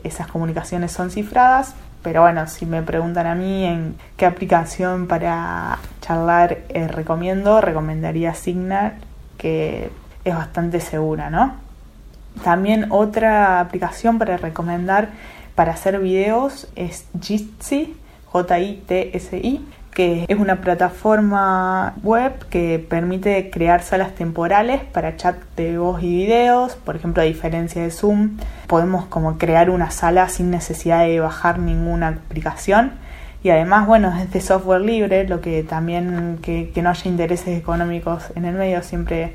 esas 0.04 0.28
comunicaciones 0.28 0.92
son 0.92 1.10
cifradas, 1.10 1.74
pero 2.04 2.20
bueno, 2.20 2.46
si 2.46 2.66
me 2.66 2.82
preguntan 2.82 3.26
a 3.26 3.34
mí 3.34 3.64
en 3.64 3.96
qué 4.18 4.26
aplicación 4.26 5.08
para 5.08 5.78
charlar 6.02 6.58
eh, 6.68 6.86
recomiendo, 6.86 7.62
recomendaría 7.62 8.34
Signal, 8.34 8.92
que 9.38 9.90
es 10.22 10.34
bastante 10.34 10.80
segura, 10.80 11.30
¿no? 11.30 11.54
También 12.44 12.88
otra 12.90 13.58
aplicación 13.58 14.18
para 14.18 14.36
recomendar 14.36 15.08
para 15.54 15.72
hacer 15.72 15.98
videos 15.98 16.68
es 16.76 17.06
Jitsi, 17.18 17.96
J-I-T-S-I, 18.26 19.64
que 19.94 20.26
es 20.28 20.38
una 20.38 20.60
plataforma 20.60 21.94
web 22.02 22.32
que 22.50 22.84
permite 22.86 23.50
crear 23.50 23.82
salas 23.82 24.14
temporales 24.14 24.82
para 24.82 25.16
chat 25.16 25.36
de 25.56 25.78
voz 25.78 26.02
y 26.02 26.14
videos. 26.14 26.74
Por 26.74 26.96
ejemplo, 26.96 27.22
a 27.22 27.26
diferencia 27.26 27.82
de 27.82 27.90
Zoom, 27.90 28.38
podemos 28.66 29.06
como 29.06 29.38
crear 29.38 29.70
una 29.70 29.90
sala 29.90 30.28
sin 30.28 30.50
necesidad 30.50 31.04
de 31.04 31.20
bajar 31.20 31.58
ninguna 31.58 32.08
aplicación. 32.08 32.92
Y 33.44 33.50
además, 33.50 33.86
bueno, 33.86 34.12
es 34.18 34.32
de 34.32 34.40
software 34.40 34.80
libre, 34.80 35.28
lo 35.28 35.40
que 35.40 35.62
también 35.62 36.38
que, 36.42 36.72
no 36.82 36.90
haya 36.90 37.10
intereses 37.10 37.58
económicos 37.58 38.32
en 38.34 38.46
el 38.46 38.54
medio 38.54 38.82
siempre 38.82 39.34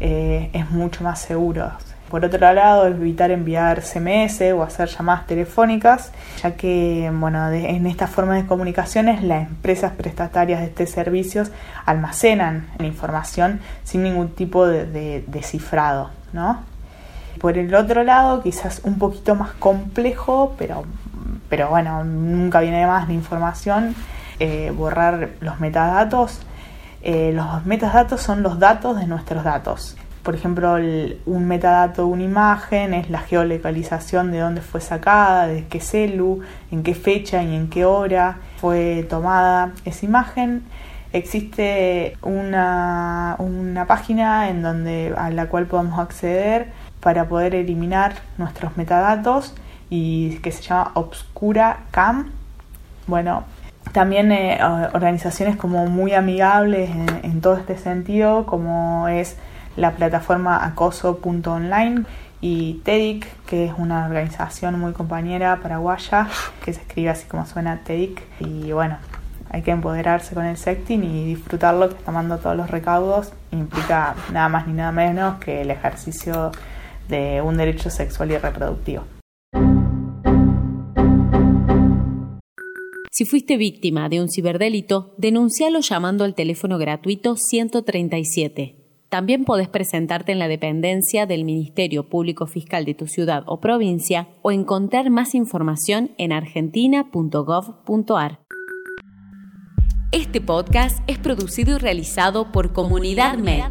eh, 0.00 0.50
es 0.52 0.70
mucho 0.70 1.02
más 1.02 1.20
seguro. 1.20 1.70
Por 2.14 2.24
otro 2.24 2.52
lado, 2.52 2.86
evitar 2.86 3.32
enviar 3.32 3.82
SMS 3.82 4.40
o 4.52 4.62
hacer 4.62 4.88
llamadas 4.88 5.26
telefónicas, 5.26 6.12
ya 6.40 6.52
que 6.52 7.10
bueno, 7.12 7.50
en 7.50 7.88
esta 7.88 8.06
forma 8.06 8.36
de 8.36 8.46
comunicaciones 8.46 9.20
las 9.24 9.48
empresas 9.48 9.90
prestatarias 9.90 10.60
de 10.60 10.66
este 10.66 10.86
servicios 10.86 11.50
almacenan 11.84 12.68
la 12.78 12.86
información 12.86 13.58
sin 13.82 14.04
ningún 14.04 14.28
tipo 14.28 14.64
de, 14.64 15.24
cifrado. 15.42 16.10
¿no? 16.32 16.60
Por 17.40 17.58
el 17.58 17.74
otro 17.74 18.04
lado, 18.04 18.44
quizás 18.44 18.82
un 18.84 18.96
poquito 18.96 19.34
más 19.34 19.50
complejo, 19.54 20.54
pero, 20.56 20.84
pero 21.48 21.68
bueno, 21.68 22.04
nunca 22.04 22.60
viene 22.60 22.78
de 22.78 22.86
más 22.86 23.08
la 23.08 23.14
información, 23.14 23.96
eh, 24.38 24.72
borrar 24.72 25.30
los 25.40 25.58
metadatos. 25.58 26.42
Eh, 27.02 27.32
los 27.34 27.66
metadatos 27.66 28.22
son 28.22 28.44
los 28.44 28.60
datos 28.60 28.96
de 29.00 29.08
nuestros 29.08 29.42
datos 29.42 29.96
por 30.24 30.34
ejemplo, 30.34 30.74
un 31.26 31.44
metadato 31.46 32.02
de 32.02 32.08
una 32.08 32.24
imagen 32.24 32.94
es 32.94 33.10
la 33.10 33.20
geolocalización 33.20 34.32
de 34.32 34.40
dónde 34.40 34.62
fue 34.62 34.80
sacada, 34.80 35.46
de 35.46 35.66
qué 35.66 35.80
celu, 35.80 36.40
en 36.72 36.82
qué 36.82 36.94
fecha 36.94 37.42
y 37.42 37.54
en 37.54 37.68
qué 37.68 37.84
hora 37.84 38.38
fue 38.56 39.06
tomada 39.08 39.72
esa 39.84 40.04
imagen. 40.06 40.64
Existe 41.12 42.16
una, 42.22 43.36
un 43.38 43.64
una 43.74 43.86
página 43.86 44.48
en 44.50 44.62
donde 44.62 45.12
a 45.16 45.30
la 45.30 45.46
cual 45.48 45.66
podemos 45.66 45.98
acceder 45.98 46.68
para 47.00 47.28
poder 47.28 47.54
eliminar 47.54 48.14
nuestros 48.38 48.76
metadatos 48.76 49.54
y 49.90 50.38
que 50.38 50.52
se 50.52 50.62
llama 50.62 50.92
Obscura 50.94 51.80
Cam. 51.90 52.30
Bueno, 53.06 53.44
también 53.92 54.32
eh, 54.32 54.58
organizaciones 54.92 55.56
como 55.56 55.86
muy 55.86 56.12
amigables 56.14 56.90
en, 57.22 57.40
todo 57.40 57.56
este 57.56 57.76
sentido, 57.76 58.46
como 58.46 59.08
es 59.08 59.36
la 59.76 59.92
plataforma 59.92 60.64
acoso.online 60.64 62.04
y 62.40 62.74
TEDIC, 62.84 63.26
que 63.46 63.66
es 63.66 63.72
una 63.78 64.06
organización 64.06 64.78
muy 64.78 64.92
compañera 64.92 65.60
paraguaya, 65.62 66.28
que 66.64 66.72
se 66.72 66.80
escribe 66.80 67.10
así 67.10 67.26
como 67.26 67.46
suena 67.46 67.80
TEDIC. 67.84 68.22
Y 68.40 68.72
bueno, 68.72 68.98
hay 69.50 69.62
que 69.62 69.70
empoderarse 69.70 70.34
con 70.34 70.44
el 70.44 70.56
sexting 70.56 71.04
y 71.04 71.24
disfrutarlo, 71.26 71.88
que 71.88 71.94
está 71.94 72.06
tomando 72.06 72.38
todos 72.38 72.56
los 72.56 72.70
recaudos 72.70 73.32
implica 73.52 74.14
nada 74.32 74.48
más 74.48 74.66
ni 74.66 74.72
nada 74.74 74.92
menos 74.92 75.38
que 75.38 75.62
el 75.62 75.70
ejercicio 75.70 76.52
de 77.08 77.40
un 77.40 77.56
derecho 77.56 77.90
sexual 77.90 78.30
y 78.32 78.38
reproductivo. 78.38 79.04
Si 83.10 83.26
fuiste 83.26 83.56
víctima 83.56 84.08
de 84.08 84.20
un 84.20 84.28
ciberdelito, 84.28 85.14
denuncialo 85.18 85.80
llamando 85.80 86.24
al 86.24 86.34
teléfono 86.34 86.78
gratuito 86.78 87.36
137. 87.36 88.83
También 89.14 89.44
podés 89.44 89.68
presentarte 89.68 90.32
en 90.32 90.40
la 90.40 90.48
dependencia 90.48 91.24
del 91.24 91.44
Ministerio 91.44 92.08
Público 92.08 92.48
Fiscal 92.48 92.84
de 92.84 92.94
tu 92.94 93.06
ciudad 93.06 93.44
o 93.46 93.60
provincia 93.60 94.26
o 94.42 94.50
encontrar 94.50 95.08
más 95.08 95.36
información 95.36 96.10
en 96.18 96.32
argentina.gov.ar. 96.32 98.40
Este 100.10 100.40
podcast 100.40 100.98
es 101.06 101.18
producido 101.18 101.76
y 101.76 101.78
realizado 101.78 102.50
por 102.50 102.72
Comunidad 102.72 103.38
Med, 103.38 103.62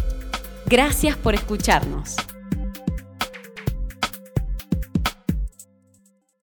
Gracias 0.67 1.17
por 1.17 1.35
escucharnos. 1.35 2.17